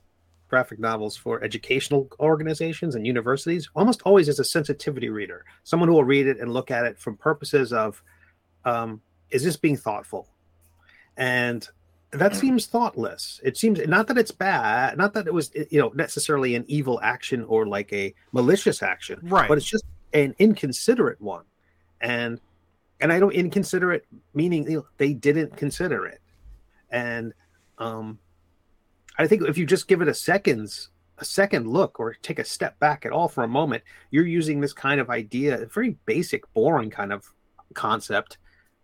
[0.48, 5.94] graphic novels for educational organizations and universities, almost always is a sensitivity reader, someone who
[5.94, 8.02] will read it and look at it from purposes of,
[8.64, 10.28] um, is this being thoughtful?
[11.16, 11.68] And
[12.14, 12.36] that mm.
[12.36, 13.40] seems thoughtless.
[13.42, 17.00] It seems not that it's bad, not that it was you know necessarily an evil
[17.02, 19.48] action or like a malicious action, right?
[19.48, 21.44] But it's just an inconsiderate one,
[22.00, 22.40] and
[23.00, 26.20] and I don't inconsiderate meaning you know, they didn't consider it,
[26.90, 27.32] and
[27.78, 28.18] um,
[29.18, 32.44] I think if you just give it a seconds a second look or take a
[32.44, 35.96] step back at all for a moment, you're using this kind of idea, a very
[36.06, 37.32] basic, boring kind of
[37.74, 38.38] concept.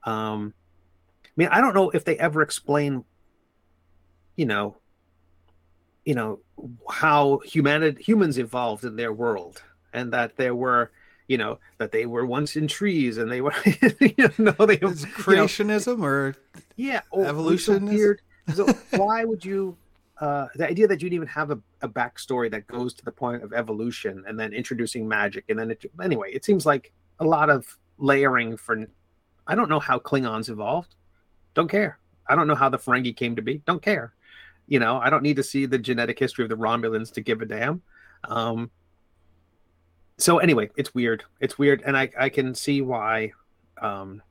[0.05, 0.55] Um,
[1.25, 3.05] I mean, I don't know if they ever explain,
[4.37, 4.77] you know,
[6.05, 6.41] you know
[6.89, 9.63] how humanity humans evolved in their world,
[9.93, 10.91] and that there were
[11.29, 13.53] you know that they were once in trees and they were
[14.01, 16.37] you know they Is creationism you know, or
[16.77, 18.17] yeah or evolution
[18.49, 19.77] so, so why would you
[20.21, 23.43] uh, the idea that you'd even have a, a backstory that goes to the point
[23.43, 27.51] of evolution and then introducing magic and then it, anyway it seems like a lot
[27.51, 28.87] of layering for
[29.47, 30.95] i don't know how klingons evolved
[31.55, 31.99] don't care
[32.29, 34.13] i don't know how the ferengi came to be don't care
[34.69, 37.41] you know i don't need to see the genetic history of the romulans to give
[37.43, 37.83] a damn
[38.29, 38.71] um,
[40.21, 41.25] so anyway, it's weird.
[41.41, 43.33] It's weird, and I I can see why.
[43.81, 44.23] Um,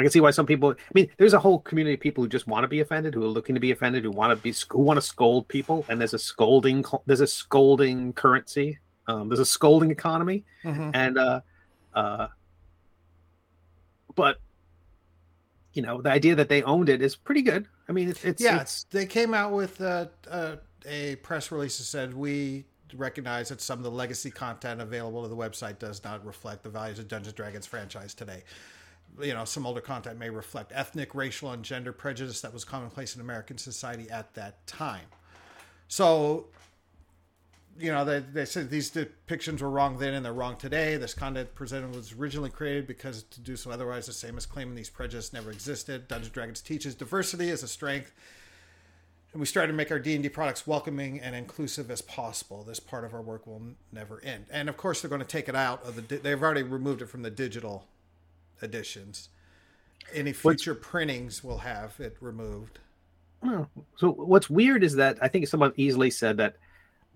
[0.00, 0.70] I can see why some people.
[0.70, 3.22] I mean, there's a whole community of people who just want to be offended, who
[3.22, 6.00] are looking to be offended, who want to be who want to scold people, and
[6.00, 8.78] there's a scolding there's a scolding currency.
[9.06, 10.90] Um, there's a scolding economy, mm-hmm.
[10.94, 11.40] and uh,
[11.94, 12.28] uh,
[14.14, 14.38] but
[15.74, 17.68] you know, the idea that they owned it is pretty good.
[17.88, 18.60] I mean, it's, it's yeah.
[18.60, 22.64] It's, they came out with uh, uh, a press release that said we
[22.96, 26.68] recognize that some of the legacy content available to the website does not reflect the
[26.68, 28.42] values of Dungeons Dragons franchise today.
[29.20, 33.14] You know, some older content may reflect ethnic, racial, and gender prejudice that was commonplace
[33.14, 35.06] in American society at that time.
[35.88, 36.46] So,
[37.78, 40.96] you know, they, they said these depictions were wrong then and they're wrong today.
[40.96, 44.74] This content presented was originally created because to do so otherwise, the same as claiming
[44.74, 46.08] these prejudices never existed.
[46.08, 48.12] Dungeons Dragons teaches diversity as a strength
[49.32, 53.04] and we strive to make our d&d products welcoming and inclusive as possible this part
[53.04, 55.84] of our work will never end and of course they're going to take it out
[55.84, 57.86] of the they've already removed it from the digital
[58.62, 59.28] editions
[60.14, 62.78] any future what's, printings will have it removed.
[63.96, 66.56] So what's weird is that i think someone easily said that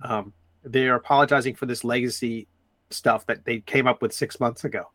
[0.03, 0.33] um,
[0.65, 2.49] they're apologizing for this legacy
[2.91, 4.91] stuff that they came up with six months ago.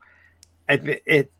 [0.67, 1.31] And it, it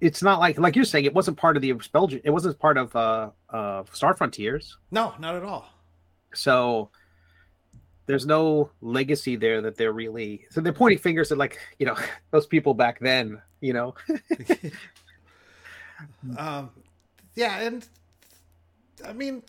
[0.00, 2.76] it's not like like you're saying it wasn't part of the spell it wasn't part
[2.76, 4.76] of uh uh star frontiers.
[4.90, 5.68] No not at all.
[6.34, 6.90] So
[8.06, 11.96] there's no legacy there that they're really so they're pointing fingers at like you know
[12.30, 13.94] those people back then you know
[16.38, 16.70] um
[17.34, 17.86] yeah and
[19.04, 19.42] i mean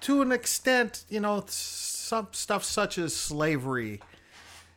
[0.00, 4.00] to an extent you know some stuff such as slavery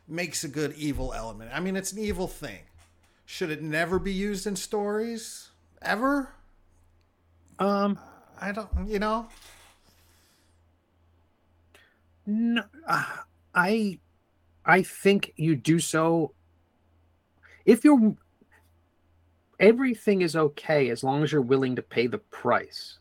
[0.07, 2.59] makes a good evil element i mean it's an evil thing
[3.29, 5.49] should it never be used in stories
[5.81, 6.29] ever?
[7.59, 7.99] Um,
[8.39, 8.69] I don't.
[8.87, 9.27] You know.
[12.27, 13.05] No, uh,
[13.55, 13.99] I,
[14.65, 16.33] I think you do so.
[17.65, 18.15] If you're,
[19.59, 22.99] everything is okay as long as you're willing to pay the price.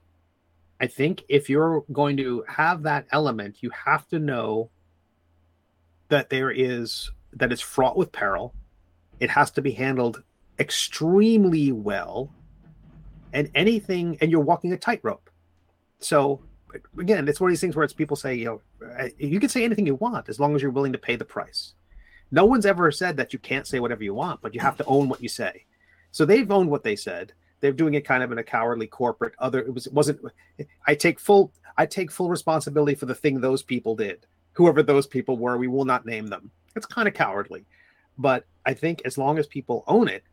[0.80, 4.70] I think if you're going to have that element, you have to know
[6.08, 8.54] that there is that it's fraught with peril
[9.18, 10.22] It has to be handled
[10.58, 12.30] extremely well,
[13.32, 15.30] and anything, and you're walking a tightrope.
[15.98, 16.42] So
[16.98, 18.60] again, it's one of these things where it's people say, you know,
[18.98, 21.24] uh, you can say anything you want as long as you're willing to pay the
[21.24, 21.74] price.
[22.30, 24.84] No one's ever said that you can't say whatever you want, but you have to
[24.84, 24.90] mm.
[24.92, 25.64] own what you say.
[26.10, 27.32] So they've owned what they said.
[27.60, 30.20] They're doing it kind of in a cowardly corporate other it was it wasn't
[30.86, 34.26] I take full I take full responsibility for the thing those people did.
[34.52, 36.50] Whoever those people were, we will not name them.
[36.74, 37.64] It's kind of cowardly.
[38.18, 40.24] But I think as long as people own it,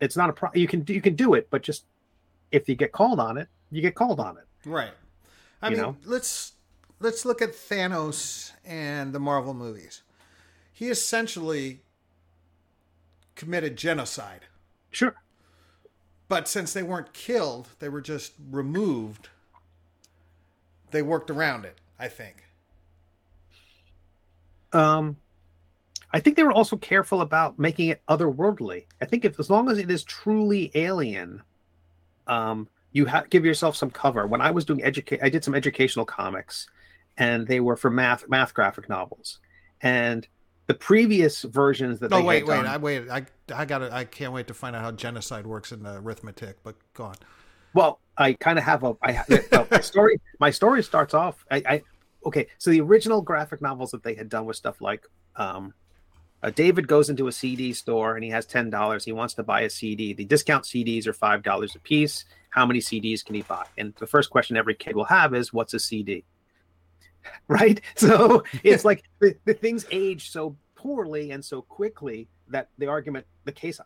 [0.00, 1.84] it's not a pro you can you can do it, but just
[2.50, 4.44] if you get called on it, you get called on it.
[4.68, 4.92] Right.
[5.62, 5.96] I you mean, know?
[6.04, 6.52] let's
[7.00, 10.02] let's look at Thanos and the Marvel movies.
[10.72, 11.82] He essentially
[13.34, 14.42] committed genocide.
[14.90, 15.14] Sure.
[16.28, 19.28] But since they weren't killed, they were just removed.
[20.90, 22.44] They worked around it, I think.
[24.72, 25.16] Um
[26.12, 28.86] I think they were also careful about making it otherworldly.
[29.00, 31.42] I think if as long as it is truly alien,
[32.26, 34.26] um, you have give yourself some cover.
[34.26, 36.68] When I was doing educate, I did some educational comics,
[37.16, 39.38] and they were for math math graphic novels.
[39.80, 40.26] And
[40.66, 44.32] the previous versions that oh wait wait done, I wait I I got I can't
[44.32, 46.58] wait to find out how genocide works in the arithmetic.
[46.62, 47.16] But go on.
[47.74, 49.24] Well, I kind of have a I
[49.70, 50.20] my story.
[50.38, 51.44] My story starts off.
[51.50, 51.82] I, I
[52.26, 52.46] okay.
[52.58, 55.74] So the original graphic novels that they had done was stuff like um,
[56.42, 59.04] uh, David goes into a CD store and he has ten dollars.
[59.04, 60.12] He wants to buy a CD.
[60.12, 63.64] The discount CDs are five dollars a piece how many CDs can he buy?
[63.78, 66.24] And the first question every kid will have is, what's a CD?
[67.48, 67.82] Right?
[67.96, 73.26] So it's like the, the things age so poorly and so quickly that the argument,
[73.44, 73.78] the case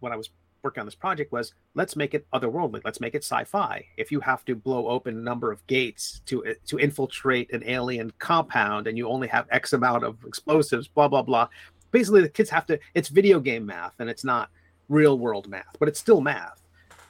[0.00, 0.28] when I was
[0.62, 4.20] working on this project was let's make it otherworldly let's make it sci-fi if you
[4.20, 8.96] have to blow open a number of gates to to infiltrate an alien compound and
[8.96, 11.48] you only have x amount of explosives blah blah blah
[11.92, 14.50] basically the kids have to it's video game math and it's not
[14.88, 16.62] real world math but it's still math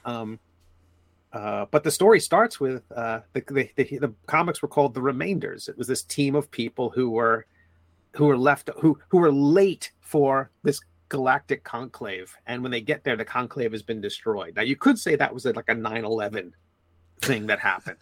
[0.05, 0.39] um,
[1.33, 5.01] uh, but the story starts with uh, the, the, the, the comics were called the
[5.01, 5.67] Remainders.
[5.67, 7.47] It was this team of people who were
[8.15, 10.79] who were left who who were late for this
[11.09, 14.55] galactic conclave, and when they get there, the conclave has been destroyed.
[14.55, 16.51] Now you could say that was like a 9-11
[17.21, 17.97] thing that happened.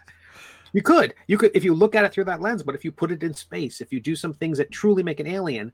[0.74, 2.64] You could, you could, if you look at it through that lens.
[2.64, 5.20] But if you put it in space, if you do some things that truly make
[5.20, 5.72] an alien,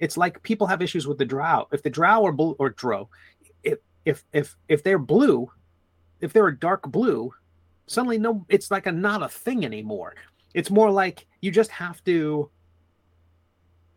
[0.00, 1.68] it's like people have issues with the Drow.
[1.72, 3.08] If the Drow or blue or Dro,
[3.62, 5.50] if if if if they're blue,
[6.20, 7.32] if they're a dark blue,
[7.86, 10.14] suddenly no, it's like a not a thing anymore.
[10.54, 12.50] It's more like you just have to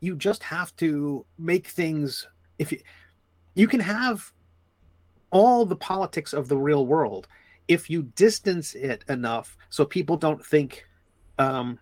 [0.01, 2.27] you just have to make things
[2.59, 2.81] if you
[3.53, 4.31] you can have
[5.29, 7.27] all the politics of the real world
[7.67, 10.85] if you distance it enough so people don't think
[11.39, 11.79] um,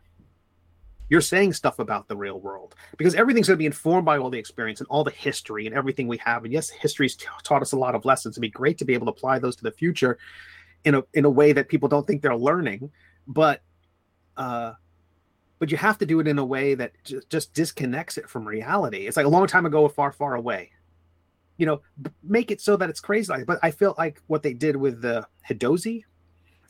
[1.09, 4.29] you're saying stuff about the real world because everything's going to be informed by all
[4.29, 6.43] the experience and all the history and everything we have.
[6.43, 8.33] And yes, history's t- taught us a lot of lessons.
[8.33, 10.17] It'd be great to be able to apply those to the future
[10.85, 12.91] in a in a way that people don't think they're learning,
[13.27, 13.61] but
[14.37, 14.73] uh,
[15.57, 18.47] but you have to do it in a way that j- just disconnects it from
[18.47, 19.07] reality.
[19.07, 20.71] It's like a long time ago, far, far away.
[21.57, 21.81] You know,
[22.23, 23.43] make it so that it's crazy.
[23.45, 26.03] But I feel like what they did with the Hadozee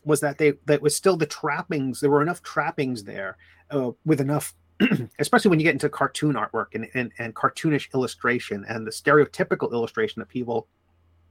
[0.03, 1.99] was that they that was still the trappings.
[1.99, 3.37] There were enough trappings there
[3.71, 4.53] uh, with enough,
[5.19, 9.71] especially when you get into cartoon artwork and, and and cartoonish illustration and the stereotypical
[9.71, 10.67] illustration that people,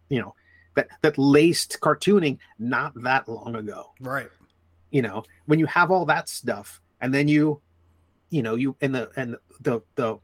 [0.08, 0.34] you know,
[0.74, 3.92] that that laced cartooning not that long ago.
[4.00, 4.28] Right.
[4.90, 7.60] You know, when you have all that stuff, and then you,
[8.30, 10.18] you know, you and the and the the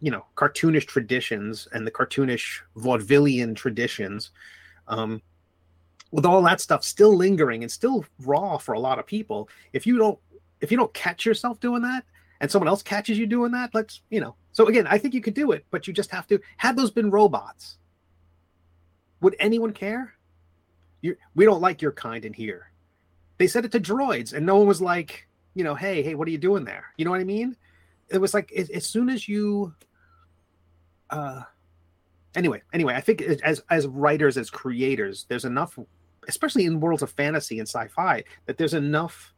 [0.00, 4.30] you know cartoonish traditions and the cartoonish vaudevillian traditions
[4.88, 5.22] um
[6.10, 9.86] with all that stuff still lingering and still raw for a lot of people if
[9.86, 10.18] you don't
[10.64, 12.04] if you don't catch yourself doing that
[12.40, 14.34] and someone else catches you doing that let's you know.
[14.52, 16.90] So again i think you could do it but you just have to had those
[16.90, 17.78] been robots
[19.20, 20.14] would anyone care?
[21.00, 22.70] You we don't like your kind in here.
[23.38, 26.26] They said it to droids and no one was like you know hey hey what
[26.28, 26.86] are you doing there?
[26.96, 27.56] You know what i mean?
[28.08, 29.74] It was like as soon as you
[31.10, 31.42] uh
[32.34, 35.78] anyway anyway i think as as writers as creators there's enough
[36.28, 39.33] especially in worlds of fantasy and sci-fi, that there's enough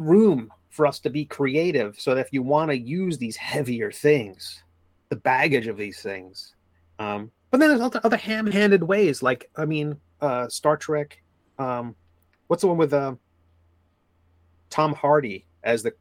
[0.00, 3.92] room for us to be creative so that if you want to use these heavier
[3.92, 4.62] things,
[5.10, 6.54] the baggage of these things.
[6.98, 11.20] Um, but then there's other, other ham-handed ways, like I mean, uh, Star Trek.
[11.58, 11.94] Um,
[12.46, 13.14] what's the one with uh,
[14.70, 15.92] Tom Hardy as the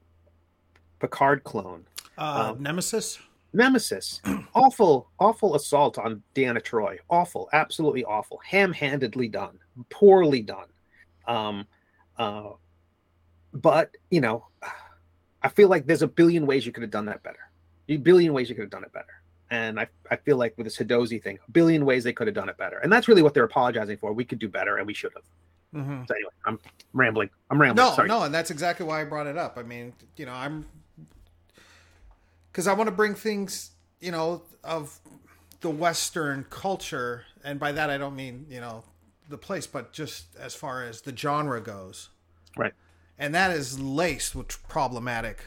[1.00, 1.86] Picard clone?
[2.18, 3.20] Uh, um, Nemesis.
[3.52, 4.22] Nemesis,
[4.54, 6.98] awful, awful assault on Deanna Troi.
[7.10, 8.40] Awful, absolutely awful.
[8.46, 9.58] Ham-handedly done,
[9.90, 10.68] poorly done.
[11.28, 11.66] Um,
[12.20, 12.52] uh,
[13.54, 14.46] but you know,
[15.42, 17.40] I feel like there's a billion ways you could have done that better.
[17.88, 19.22] A billion ways you could have done it better.
[19.52, 22.36] And I, I feel like with this Hadozee thing, a billion ways they could have
[22.36, 22.78] done it better.
[22.78, 24.14] And that's really what they're apologizing for.
[24.14, 25.24] We could do better and we should have.
[25.74, 26.04] Mm-hmm.
[26.08, 26.60] So anyway, I'm
[26.94, 27.30] rambling.
[27.50, 27.88] I'm rambling.
[27.88, 28.08] No, Sorry.
[28.08, 29.58] no, and that's exactly why I brought it up.
[29.58, 30.66] I mean, you know, I'm
[32.52, 35.00] because I want to bring things, you know, of
[35.62, 38.84] the Western culture, and by that I don't mean you know
[39.30, 42.10] the place, but just as far as the genre goes,
[42.58, 42.74] Right.
[43.20, 45.42] And that is laced with problematic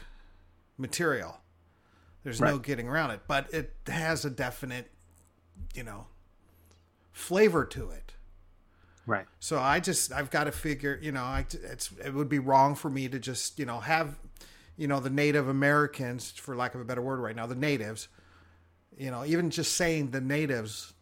[0.77, 1.39] material.
[2.23, 4.91] There's no getting around it, but it has a definite,
[5.73, 6.07] you know,
[7.11, 8.13] flavor to it.
[9.05, 9.25] Right.
[9.39, 12.75] So I just I've got to figure, you know, I it's it would be wrong
[12.75, 14.17] for me to just you know have,
[14.77, 18.07] you know, the Native Americans, for lack of a better word, right now, the natives,
[18.97, 20.93] you know, even just saying the natives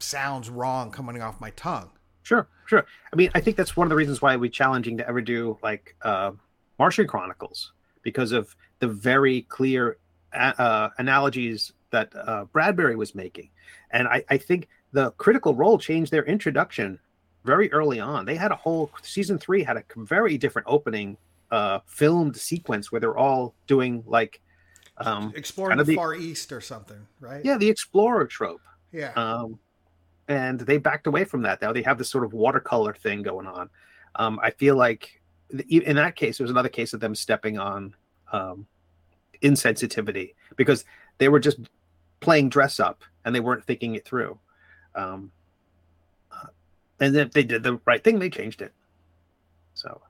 [0.00, 1.90] sounds wrong coming off my tongue.
[2.22, 2.84] Sure, sure.
[3.12, 5.58] I mean, I think that's one of the reasons why we challenging to ever do
[5.62, 6.32] like uh,
[6.78, 9.98] Martian Chronicles because of the very clear
[10.32, 13.50] a- uh, analogies that uh, Bradbury was making,
[13.90, 16.98] and I, I think the Critical Role changed their introduction
[17.44, 18.24] very early on.
[18.24, 21.16] They had a whole season three had a very different opening
[21.50, 24.40] uh, filmed sequence where they're all doing like,
[24.98, 27.44] um, Exploring Kind the the- Far East or something, right?
[27.44, 28.60] yeah, the explorer trope.
[28.92, 29.12] Yeah.
[29.16, 29.58] um,
[30.32, 31.60] and they backed away from that.
[31.60, 33.68] Now they have this sort of watercolor thing going on.
[34.16, 35.20] Um, I feel like
[35.68, 37.94] in that case, it was another case of them stepping on
[38.32, 38.66] um,
[39.42, 40.84] insensitivity because
[41.18, 41.58] they were just
[42.20, 44.38] playing dress up and they weren't thinking it through.
[44.94, 45.30] Um,
[46.30, 46.46] uh,
[47.00, 48.72] and if they did the right thing, they changed it.
[49.74, 50.00] So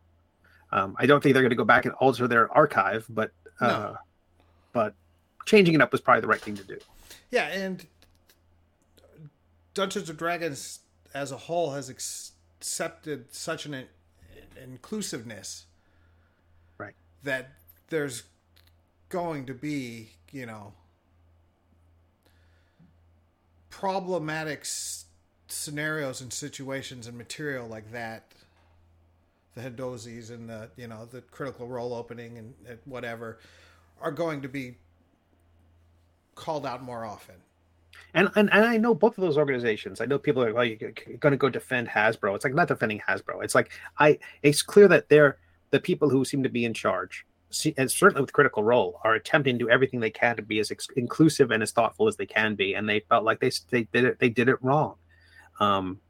[0.71, 3.67] um, I don't think they're going to go back and alter their archive, but uh,
[3.67, 3.97] No.
[4.73, 4.95] but
[5.47, 6.79] changing it up was probably the right thing to do.
[7.31, 7.85] Yeah, and
[9.75, 10.81] Dungeons and Dragons
[11.15, 13.89] as a whole has accepted such an in-
[14.63, 15.67] inclusiveness,
[16.79, 16.95] Right.
[17.23, 17.53] That
[17.89, 18.25] there's
[19.09, 20.73] going to be, you know,
[23.71, 25.05] problematic s-
[25.49, 28.33] scenarios and situations and material like that.
[29.55, 33.39] The Hadozees and the, you know, the critical role opening and, and whatever
[34.01, 34.77] are going to be
[36.35, 37.35] called out more often.
[38.15, 40.01] And, and and I know both of those organizations.
[40.01, 42.69] I know people are like, "Oh, you're going to go defend Hasbro." It's like not
[42.69, 43.43] defending Hasbro.
[43.43, 44.19] It's like I.
[44.43, 45.39] It's clear that they're
[45.71, 47.25] the people who seem to be in charge,
[47.77, 50.73] and certainly with Critical Role, are attempting to do everything they can to be as
[50.97, 52.75] inclusive and as thoughtful as they can be.
[52.75, 54.19] And they felt like they they did it.
[54.19, 54.97] They did it wrong.
[55.59, 56.01] Um,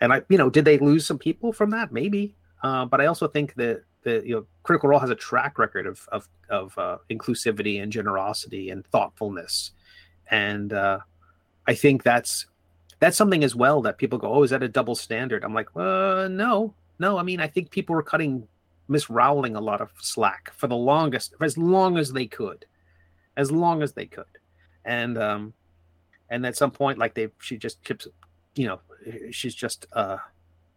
[0.00, 1.92] and I, you know, did they lose some people from that?
[1.92, 2.34] Maybe.
[2.62, 5.86] Uh, but I also think that the you know Critical Role has a track record
[5.86, 9.72] of of of uh, inclusivity and generosity and thoughtfulness
[10.30, 11.00] and uh,
[11.66, 12.46] I think that's
[12.98, 15.68] that's something as well that people go, "Oh, is that a double standard?" I'm like,
[15.76, 17.18] "Uh, no, no.
[17.18, 18.46] I mean, I think people were cutting
[18.88, 22.66] Miss Rowling a lot of slack for the longest, for as long as they could,
[23.36, 24.24] as long as they could,
[24.84, 25.52] and um,
[26.30, 28.06] and at some point, like they, she just keeps,
[28.54, 28.80] you know,
[29.30, 30.18] she's just, uh,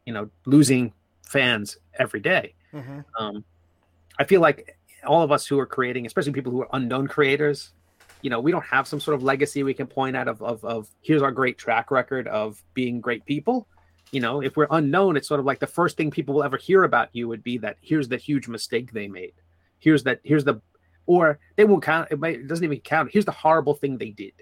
[0.06, 0.92] you know, losing
[1.22, 2.56] fans every day.
[2.74, 3.02] Mm-hmm.
[3.18, 3.44] Um,
[4.18, 7.72] I feel like all of us who are creating, especially people who are unknown creators,
[8.24, 10.64] you know, we don't have some sort of legacy we can point at of, of,
[10.64, 13.68] of here's our great track record of being great people.
[14.12, 16.56] You know, if we're unknown, it's sort of like the first thing people will ever
[16.56, 19.34] hear about you would be that here's the huge mistake they made.
[19.80, 20.62] Here's that, here's the,
[21.06, 22.08] or they won't count.
[22.12, 23.10] It, might, it doesn't even count.
[23.12, 24.34] Here's the horrible thing they did.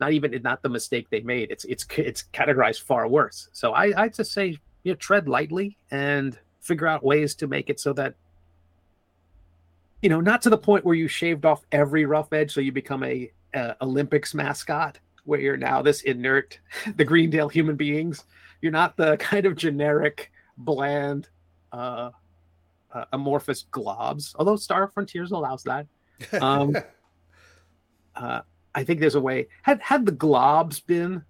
[0.00, 1.50] Not even, not the mistake they made.
[1.50, 3.48] It's, it's, it's categorized far worse.
[3.52, 7.70] So I, I just say, you know, tread lightly and figure out ways to make
[7.70, 8.16] it so that
[10.04, 12.70] you know, not to the point where you shaved off every rough edge so you
[12.72, 16.60] become a uh, Olympics mascot where you're now this inert,
[16.96, 18.24] the Greendale human beings.
[18.60, 21.30] You're not the kind of generic, bland,
[21.72, 22.10] uh,
[22.92, 24.34] uh, amorphous globs.
[24.38, 25.86] Although Star Frontiers allows that.
[26.38, 26.76] Um,
[28.14, 28.42] uh,
[28.74, 29.48] I think there's a way.
[29.62, 31.24] Had had the globs been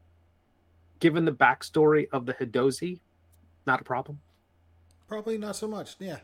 [0.98, 2.98] given the backstory of the Hadozee,
[3.68, 4.18] not a problem.
[5.06, 5.94] Probably not so much.
[6.00, 6.18] Yeah.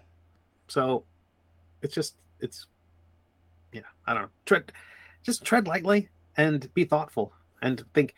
[0.66, 1.04] So
[1.80, 2.66] it's just it's
[3.72, 4.28] yeah, I don't know.
[4.46, 4.72] Tread
[5.22, 7.32] just tread lightly and be thoughtful
[7.62, 8.14] and think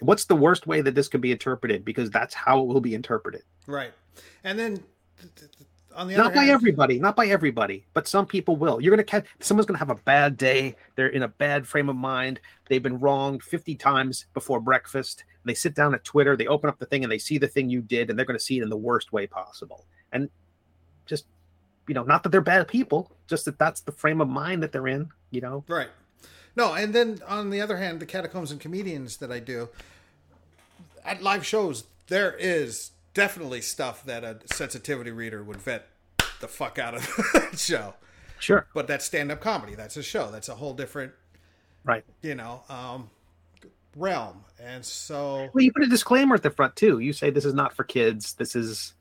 [0.00, 2.94] what's the worst way that this could be interpreted because that's how it will be
[2.94, 3.42] interpreted.
[3.66, 3.92] Right.
[4.44, 4.76] And then
[5.18, 8.24] th- th- th- on the Not other by hand, everybody, not by everybody, but some
[8.24, 8.80] people will.
[8.80, 10.76] You're gonna catch someone's gonna have a bad day.
[10.94, 12.40] They're in a bad frame of mind.
[12.68, 15.24] They've been wronged 50 times before breakfast.
[15.44, 17.68] They sit down at Twitter, they open up the thing and they see the thing
[17.68, 19.84] you did, and they're gonna see it in the worst way possible.
[20.12, 20.30] And
[21.06, 21.26] just
[21.90, 24.70] you know, not that they're bad people, just that that's the frame of mind that
[24.70, 25.10] they're in.
[25.32, 25.88] You know, Right.
[26.54, 29.68] No, and then on the other hand, the catacombs and comedians that I do
[31.04, 35.88] at live shows, there is definitely stuff that a sensitivity reader would vet
[36.40, 37.02] the fuck out of
[37.50, 37.94] the show.
[38.38, 39.74] sure, But that's stand up comedy.
[39.74, 40.30] That's a show.
[40.30, 41.12] That's a whole different
[41.82, 42.04] Right.
[42.22, 43.10] You know, um,
[43.96, 47.00] realm, and so Well, you put a disclaimer at the front too.
[47.00, 48.34] You say this is not for kids.
[48.34, 48.94] This is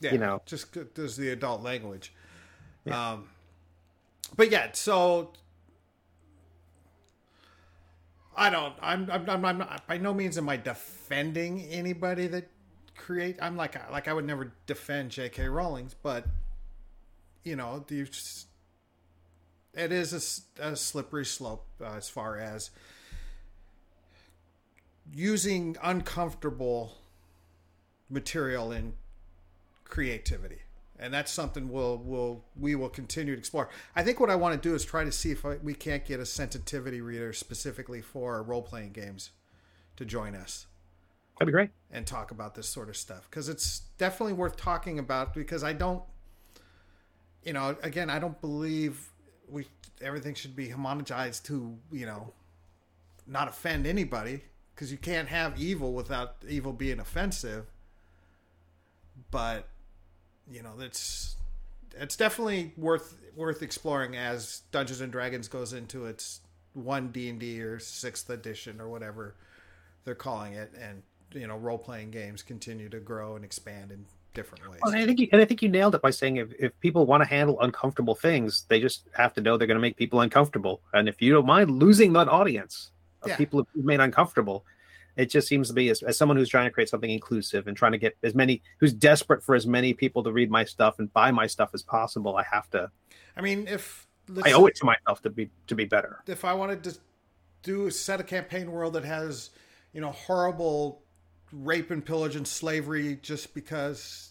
[0.00, 0.42] yeah, you know.
[0.46, 2.12] just there's the adult language.
[2.84, 3.12] Yeah.
[3.12, 3.28] Um,
[4.36, 5.32] but yeah, so
[8.36, 8.74] I don't.
[8.80, 9.10] I'm.
[9.10, 9.28] I'm.
[9.28, 12.48] I'm, I'm not, by no means am I defending anybody that
[12.96, 13.36] create.
[13.42, 15.48] I'm like like I would never defend J.K.
[15.48, 16.24] Rowling's, but
[17.44, 18.46] you know, you just,
[19.74, 22.70] it is a slippery slope uh, as far as
[25.12, 26.98] using uncomfortable
[28.08, 28.92] material in
[29.90, 30.58] creativity
[30.98, 34.60] and that's something we'll we'll we will continue to explore i think what i want
[34.60, 38.00] to do is try to see if I, we can't get a sensitivity reader specifically
[38.00, 39.30] for role-playing games
[39.96, 40.66] to join us
[41.40, 41.70] That'd be great.
[41.90, 45.72] and talk about this sort of stuff because it's definitely worth talking about because I
[45.72, 46.02] don't,
[47.42, 49.08] you know, again, I don't believe
[49.48, 49.66] we
[50.02, 52.34] everything should be homogenized to you know
[53.26, 54.42] not offend anybody
[54.74, 57.64] because you can't have evil without evil being offensive.
[59.30, 59.66] But
[60.50, 61.36] you know, it's
[61.96, 66.40] it's definitely worth worth exploring as Dungeons and Dragons goes into its
[66.74, 69.34] one D and D or sixth edition or whatever
[70.04, 74.04] they're calling it, and you know, role playing games continue to grow and expand in
[74.34, 74.80] different ways.
[74.82, 77.06] Well, I think you, and I think you nailed it by saying if, if people
[77.06, 80.20] want to handle uncomfortable things, they just have to know they're going to make people
[80.20, 80.80] uncomfortable.
[80.92, 83.36] And if you don't mind losing that audience of Yeah.
[83.36, 84.64] people who've made uncomfortable,
[85.20, 87.76] it just seems to be as, as someone who's trying to create something inclusive and
[87.76, 90.98] trying to get as many who's desperate for as many people to read my stuff
[90.98, 92.36] and buy my stuff as possible.
[92.36, 92.90] I have to.
[93.36, 94.06] I mean, if
[94.42, 96.22] I owe it to myself to be to be better.
[96.26, 96.96] if I wanted to
[97.62, 99.50] do a set a campaign world that has,
[99.92, 101.02] you know, horrible
[101.52, 104.30] rape and pillage and slavery just because,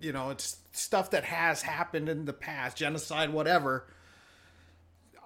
[0.00, 3.86] you know, it's stuff that has happened in the past, genocide, whatever.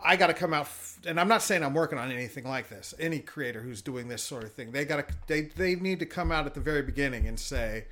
[0.02, 2.68] I got to come out, f- and I'm not saying I'm working on anything like
[2.68, 2.94] this.
[2.98, 6.06] Any creator who's doing this sort of thing, they got to they they need to
[6.06, 7.86] come out at the very beginning and say,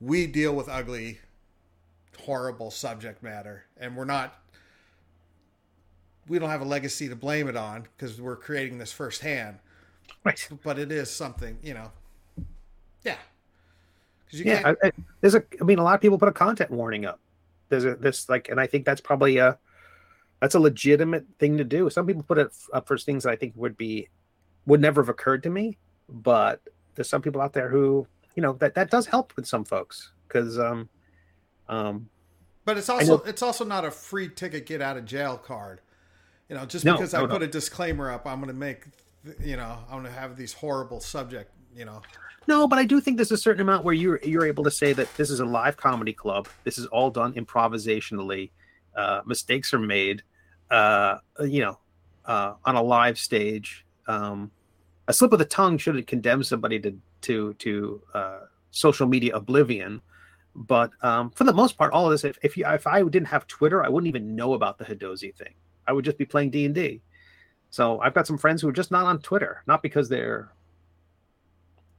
[0.00, 1.20] we deal with ugly,
[2.24, 4.34] horrible subject matter, and we're not
[6.28, 9.58] we don't have a legacy to blame it on because we're creating this firsthand.
[10.24, 10.48] Right.
[10.62, 11.90] But it is something, you know.
[13.04, 13.16] Yeah.
[14.32, 15.42] Yeah, can't- I, I, there's a.
[15.60, 17.18] I mean, a lot of people put a content warning up.
[17.68, 19.58] There's a this like, and I think that's probably a
[20.40, 21.88] that's a legitimate thing to do.
[21.90, 24.08] Some people put it up for things that I think would be
[24.66, 25.78] would never have occurred to me,
[26.08, 26.60] but
[26.94, 30.12] there's some people out there who you know that that does help with some folks
[30.26, 30.88] because um
[31.68, 32.08] um
[32.64, 35.80] but it's also know- it's also not a free ticket get out of jail card.
[36.48, 38.82] You know, just No, because I no, put a disclaimer up, I'm going to make,
[39.40, 42.02] you know, I'm going to have these horrible subject, you know.
[42.48, 44.92] No, but I do think there's a certain amount where you're you're able to say
[44.92, 46.48] that this is a live comedy club.
[46.64, 48.50] This is all done improvisationally.
[48.96, 50.22] Uh, mistakes are made,
[50.70, 51.78] uh, you know,
[52.24, 53.84] uh, on a live stage.
[54.06, 54.50] Um,
[55.08, 58.40] a slip of the tongue shouldn't condemn somebody to to to uh,
[58.70, 60.00] social media oblivion.
[60.54, 63.46] But um, for the most part, all of this, if if, if I didn't have
[63.46, 65.54] Twitter, I wouldn't even know about the Hadozee thing.
[65.86, 67.02] I would just be playing D and D.
[67.70, 70.52] So I've got some friends who are just not on Twitter, not because they're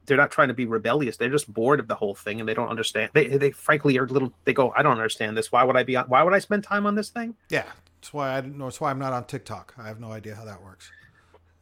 [0.06, 1.16] they're not trying to be rebellious.
[1.16, 3.10] They're just bored of the whole thing and they don't understand.
[3.14, 4.32] They they frankly are little.
[4.44, 5.50] They go, I don't understand this.
[5.50, 6.06] Why would I be on?
[6.06, 7.34] Why would I spend time on this thing?
[7.48, 7.64] Yeah.
[8.02, 8.64] That's why I know.
[8.64, 9.74] That's why I'm not on TikTok.
[9.78, 10.90] I have no idea how that works.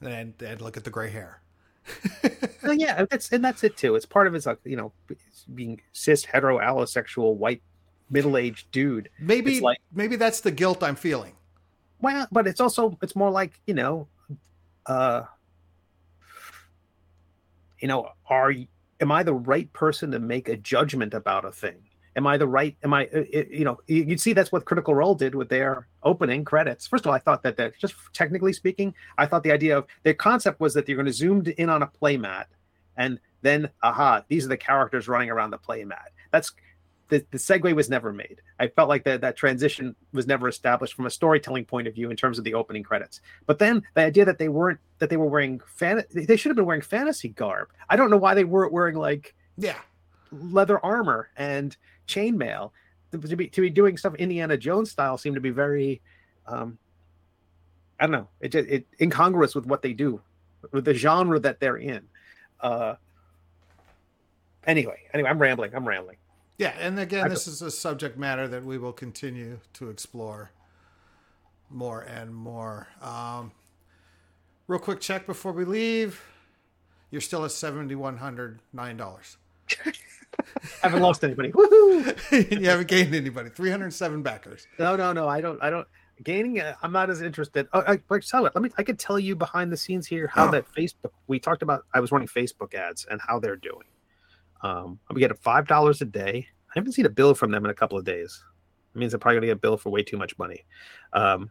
[0.01, 1.43] And, and look at the gray hair.
[2.63, 3.95] Well, yeah, that's and that's it too.
[3.95, 4.93] It's part of it's like you know
[5.55, 7.63] being cis hetero allosexual white
[8.11, 9.09] middle aged dude.
[9.19, 11.33] Maybe, It's like- maybe that's the guilt I'm feeling.
[12.03, 14.09] Well, but it's also it's more like you know,
[14.85, 15.23] uh,
[17.81, 18.53] you know, are
[19.01, 21.83] am I the right person to make a judgment about a thing?
[22.17, 22.77] Am I the right?
[22.83, 23.07] Am I?
[23.15, 26.45] uh, uh, You know, you- you'd see that's what Critical Role did with their opening
[26.45, 26.87] credits.
[26.87, 29.87] First of all, I thought that that just technically speaking, I thought the idea of
[30.03, 32.47] their concept was that you're going to zoom in on a playmat,
[32.97, 36.09] and then aha, these are the characters running around the playmat.
[36.33, 36.53] That's
[37.09, 38.41] the, the segue was never made.
[38.61, 42.09] I felt like that that transition was never established from a storytelling point of view
[42.11, 43.21] in terms of the opening credits.
[43.47, 46.57] But then the idea that they weren't that they were wearing fan they should have
[46.57, 47.69] been wearing fantasy garb.
[47.89, 49.79] I don't know why they weren't wearing like Yeah.
[50.31, 51.77] leather armor and
[52.11, 52.71] chainmail.
[53.13, 56.01] To to be to be doing stuff Indiana Jones style seemed to be very
[56.47, 56.79] um
[57.99, 58.29] I don't know.
[58.41, 60.21] It just it incongruous with what they do,
[60.73, 62.03] with the genre that they're in.
[62.61, 62.95] Uh
[64.67, 65.75] anyway, anyway, I'm rambling.
[65.75, 66.17] I'm rambling.
[66.59, 70.51] Yeah, and again, I this is a subject matter that we will continue to explore
[71.71, 72.89] more and more.
[73.01, 73.53] Um,
[74.67, 76.23] real quick check before we leave.
[77.11, 79.39] You're still at seventy one hundred nine dollars.
[80.57, 81.53] I haven't lost anybody.
[81.53, 82.61] Woohoo!
[82.61, 83.51] you haven't gained anybody.
[83.51, 84.67] Three hundred seven backers.
[84.79, 85.29] No, no, no.
[85.29, 85.63] I don't.
[85.63, 85.87] I don't.
[86.23, 86.61] gaining.
[86.61, 87.69] Uh, I'm not as interested.
[87.73, 88.33] Oh, I, it.
[88.33, 88.71] Let me.
[88.79, 90.51] I could tell you behind the scenes here how Oh.
[90.53, 91.13] that Facebook.
[91.27, 91.85] We talked about.
[91.95, 93.87] I was running Facebook ads and how they're doing.
[94.63, 96.47] Um, I'm getting five dollars a day.
[96.69, 98.45] I haven't seen a bill from them in a couple of days.
[98.95, 100.65] It means I'm probably gonna get a bill for way too much money.
[101.13, 101.51] Um,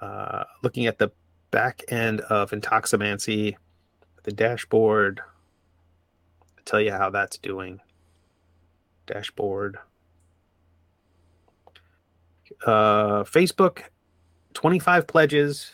[0.00, 1.10] uh, looking at the
[1.50, 3.56] back end of Intoximancy,
[4.24, 5.20] the dashboard.
[6.58, 7.80] I'll tell you how that's doing.
[9.06, 9.78] Dashboard.
[12.64, 13.82] Uh, Facebook,
[14.54, 15.72] 25 pledges,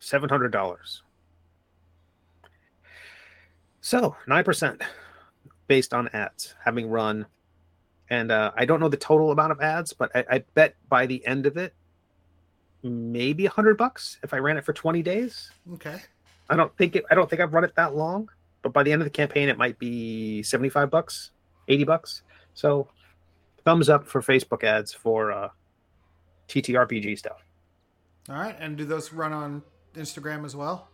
[0.00, 1.00] $700.
[3.80, 4.82] So 9%
[5.66, 7.26] based on ads having run.
[8.10, 11.06] And uh, I don't know the total amount of ads, but I, I bet by
[11.06, 11.74] the end of it,
[12.82, 15.50] maybe a hundred bucks if I ran it for 20 days.
[15.74, 16.00] Okay.
[16.48, 18.28] I don't think it, I don't think I've run it that long,
[18.62, 21.30] but by the end of the campaign, it might be 75 bucks,
[21.68, 22.22] 80 bucks.
[22.54, 22.88] So
[23.64, 25.48] thumbs up for Facebook ads for uh,
[26.48, 27.44] TTRPG stuff.
[28.28, 28.56] All right.
[28.58, 29.62] And do those run on
[29.94, 30.88] Instagram as well?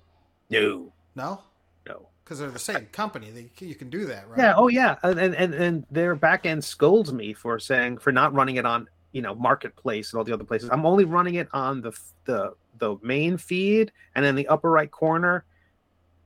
[0.50, 1.42] No, No,
[1.88, 2.09] no.
[2.24, 3.30] because they're the same company.
[3.30, 4.38] They, you can do that, right?
[4.38, 4.54] Yeah.
[4.57, 4.96] Oh, yeah.
[5.02, 8.64] And and and, and their back end scolds me for saying for not running it
[8.66, 10.68] on you know marketplace and all the other places.
[10.70, 11.92] I'm only running it on the
[12.26, 15.44] the the main feed and in the upper right corner,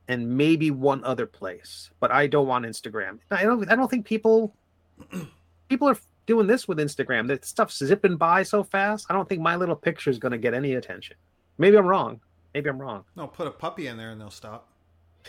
[0.07, 1.89] and maybe one other place.
[1.99, 3.19] But I don't want Instagram.
[3.31, 3.69] I don't.
[3.71, 4.53] I don't think people
[5.69, 7.27] people are doing this with Instagram.
[7.27, 9.05] That stuff's zipping by so fast.
[9.09, 11.17] I don't think my little picture is going to get any attention.
[11.57, 12.21] Maybe I'm wrong.
[12.53, 13.03] Maybe I'm wrong.
[13.15, 14.67] No, put a puppy in there and they'll stop.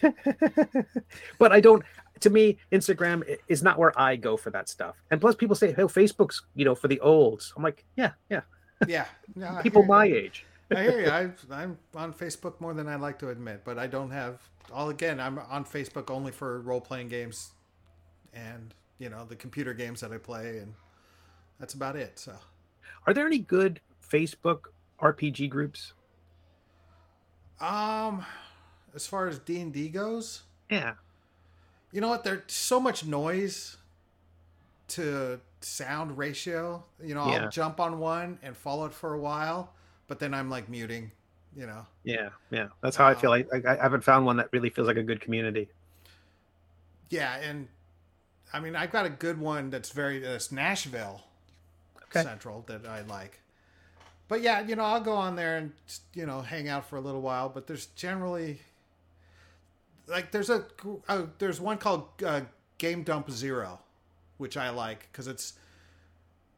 [1.38, 1.84] but I don't.
[2.20, 4.94] To me, Instagram is not where I go for that stuff.
[5.10, 8.40] And plus, people say, "Oh, Facebook's you know for the olds." I'm like, yeah, yeah.
[8.88, 9.06] Yeah.
[9.36, 10.16] No, People my you.
[10.16, 10.44] age.
[10.70, 11.08] I hear you.
[11.10, 14.40] I, I'm on Facebook more than I like to admit, but I don't have
[14.72, 14.88] all.
[14.88, 17.52] Again, I'm on Facebook only for role playing games,
[18.32, 20.74] and you know the computer games that I play, and
[21.58, 22.20] that's about it.
[22.20, 22.32] So
[23.04, 24.66] Are there any good Facebook
[25.00, 25.92] RPG groups?
[27.60, 28.24] Um,
[28.94, 30.94] as far as D and D goes, Yeah,
[31.90, 32.22] you know what?
[32.22, 33.76] There's so much noise
[34.88, 36.84] to sound ratio.
[37.02, 37.42] You know, Yeah.
[37.44, 39.72] I'll jump on one and follow it for a while,
[40.06, 41.10] but then I'm like muting.
[41.56, 42.68] You know, yeah, yeah.
[42.82, 43.32] That's how I feel.
[43.32, 45.68] I, I haven't found one that really feels like a good community.
[47.10, 47.66] yeah, and
[48.52, 51.22] I mean, I've got a good one that's very that's Nashville
[52.14, 52.22] Okay.
[52.22, 53.40] Central that I like.
[54.28, 55.72] But yeah, you know, I'll go on there and
[56.14, 57.48] you know hang out for a little while.
[57.48, 58.60] But there's generally
[60.06, 60.64] like there's a
[61.08, 62.42] uh, there's one called uh,
[62.78, 63.80] Game Dump Zero,
[64.36, 65.54] which I like because it's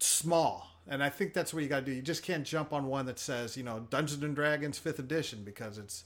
[0.00, 1.92] small, and I think that's what you got to do.
[1.92, 5.42] You just can't jump on one that says you know Dungeons and Dragons Fifth Edition
[5.44, 6.04] because it's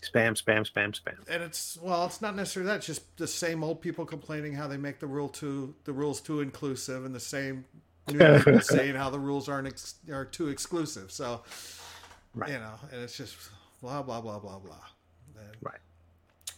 [0.00, 1.16] Spam, spam, spam, spam.
[1.28, 2.76] and it's well, it's not necessarily that.
[2.76, 6.20] It's just the same old people complaining how they make the rule too the rules
[6.20, 7.64] too inclusive, and the same
[8.10, 11.10] new people saying how the rules aren't ex, are too exclusive.
[11.10, 11.42] So,
[12.34, 12.50] Right.
[12.52, 13.36] you know, and it's just
[13.82, 14.76] blah blah blah blah blah.
[15.36, 15.80] And- Right.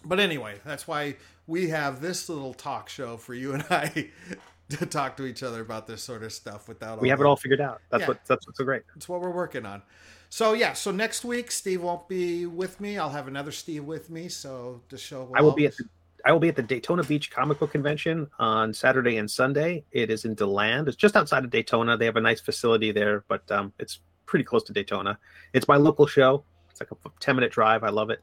[0.05, 1.16] But anyway, that's why
[1.47, 4.11] we have this little talk show for you and I
[4.70, 7.36] to talk to each other about this sort of stuff without We have it all
[7.36, 7.80] figured out.
[7.91, 8.09] That's Yeah.
[8.09, 8.24] what.
[8.26, 8.82] That's what's so great.
[8.97, 9.82] it's what we're working on.
[10.31, 12.99] So yeah, so next week Steve won't be with me.
[12.99, 14.28] I'll have another Steve with me.
[14.28, 15.85] So the show will I will be at the,
[16.24, 19.85] I will be at the Daytona Beach Comic Book Convention on Saturday and Sunday.
[19.91, 20.87] It is in Deland.
[20.87, 21.97] It's just outside of Daytona.
[21.97, 25.19] They have a nice facility there, but um, it's pretty close to Daytona.
[25.52, 26.44] It's my local show.
[26.70, 27.82] It's like a 10 minute drive.
[27.82, 28.23] I love it.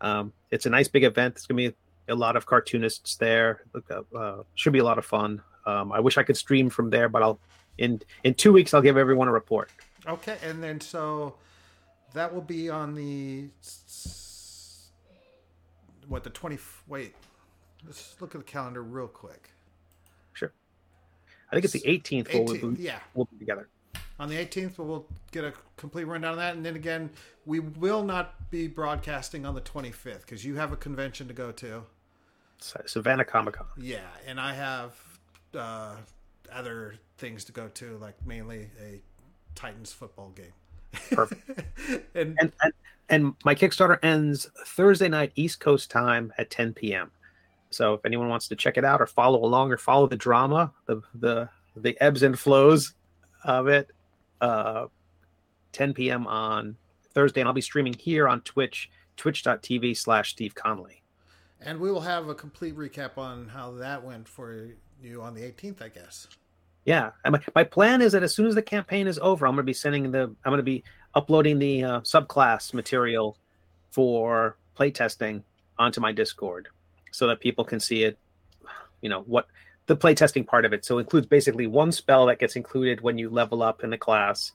[0.00, 1.34] Um, it's a nice big event.
[1.36, 1.76] It's going to be
[2.08, 3.62] a lot of cartoonists there.
[3.90, 5.42] Uh, uh, should be a lot of fun.
[5.66, 7.40] Um, I wish I could stream from there, but I'll
[7.78, 9.70] in in two weeks I'll give everyone a report.
[10.06, 11.34] Okay, and then so
[12.14, 13.48] that will be on the
[16.06, 16.58] what the twenty.
[16.86, 17.14] Wait,
[17.86, 19.50] let's look at the calendar real quick.
[20.32, 20.52] Sure.
[21.50, 22.32] I think it's the 18th.
[22.32, 22.98] We'll, 18th, we'll, yeah.
[23.14, 23.68] we'll be together.
[24.20, 27.10] On the 18th, we'll get a complete rundown of that, and then again,
[27.46, 31.52] we will not be broadcasting on the 25th because you have a convention to go
[31.52, 31.84] to.
[32.58, 33.66] Savannah Comic Con.
[33.76, 34.96] Yeah, and I have
[35.54, 35.94] uh,
[36.52, 39.00] other things to go to, like mainly a
[39.54, 40.52] Titans football game.
[41.10, 41.62] Perfect.
[42.14, 42.72] and and, and
[43.08, 47.10] and my Kickstarter ends Thursday night East Coast time at 10 p.m.
[47.70, 50.72] So if anyone wants to check it out or follow along or follow the drama,
[50.86, 52.94] the the the ebbs and flows
[53.44, 53.90] of it,
[54.40, 54.86] uh,
[55.72, 56.26] 10 p.m.
[56.26, 56.76] on
[57.14, 61.02] Thursday, and I'll be streaming here on Twitch, twitch.tv slash Steve Conley.
[61.60, 64.68] And we will have a complete recap on how that went for
[65.02, 66.28] you on the 18th, I guess.
[66.88, 69.52] Yeah, and my, my plan is that as soon as the campaign is over, I'm
[69.52, 70.84] going to be sending the I'm going to be
[71.14, 73.36] uploading the uh, subclass material
[73.90, 75.42] for playtesting
[75.78, 76.68] onto my Discord,
[77.10, 78.18] so that people can see it.
[79.02, 79.48] You know what
[79.84, 80.82] the playtesting part of it.
[80.86, 83.98] So it includes basically one spell that gets included when you level up in the
[83.98, 84.52] class,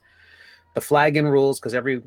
[0.74, 2.02] the flagon rules because every,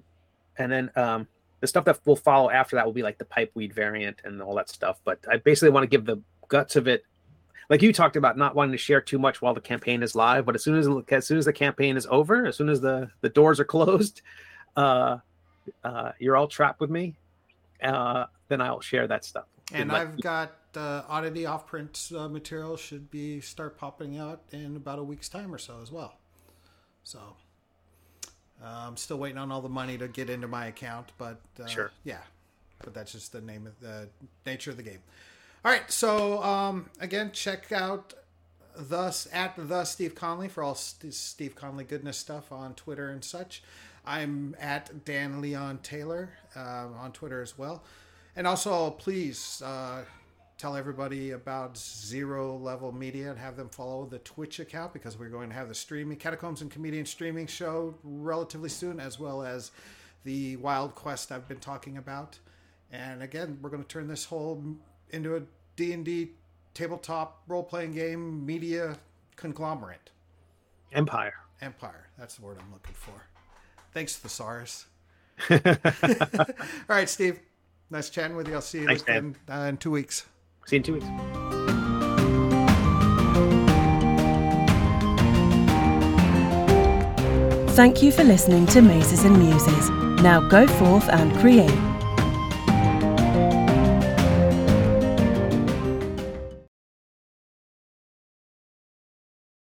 [0.57, 1.27] and then um,
[1.61, 4.55] the stuff that will follow after that will be like the pipeweed variant and all
[4.55, 4.99] that stuff.
[5.05, 7.05] But I basically want to give the guts of it,
[7.69, 10.45] like you talked about, not wanting to share too much while the campaign is live.
[10.45, 13.09] But as soon as as soon as the campaign is over, as soon as the
[13.21, 14.21] the doors are closed,
[14.75, 15.17] uh,
[15.83, 17.15] uh, you're all trapped with me.
[17.81, 19.45] Uh, then I'll share that stuff.
[19.73, 24.75] And I've got uh, oddity off print uh, material should be start popping out in
[24.77, 26.15] about a week's time or so as well.
[27.03, 27.19] So
[28.63, 31.67] uh, I'm still waiting on all the money to get into my account, but uh,
[31.67, 31.91] Sure.
[32.03, 32.21] yeah,
[32.83, 34.07] but that's just the name of the
[34.45, 34.99] nature of the game.
[35.67, 38.13] All right, so um, again, check out
[38.77, 43.21] thus at the Steve Conley for all St- Steve Conley goodness stuff on Twitter and
[43.21, 43.61] such.
[44.05, 47.83] I'm at Dan Leon Taylor um, on Twitter as well,
[48.37, 50.05] and also please uh,
[50.57, 55.27] tell everybody about Zero Level Media and have them follow the Twitch account because we're
[55.27, 59.71] going to have the streaming Catacombs and Comedian streaming show relatively soon, as well as
[60.23, 62.39] the Wild Quest I've been talking about.
[62.89, 64.63] And again, we're going to turn this whole
[65.09, 65.41] into a
[65.77, 66.31] D&D
[66.73, 68.97] tabletop role-playing game media
[69.37, 70.09] conglomerate.
[70.91, 71.35] Empire.
[71.61, 72.09] Empire.
[72.19, 73.13] That's the word I'm looking for.
[73.93, 74.87] Thanks, thesaurus.
[75.49, 75.57] All
[76.89, 77.39] right, Steve.
[77.89, 78.55] Nice chatting with you.
[78.55, 80.25] I'll see you Thanks, in, uh, in two weeks.
[80.65, 81.05] See you in two weeks.
[87.75, 89.89] Thank you for listening to Mazes and Muses.
[90.23, 91.69] Now go forth and create.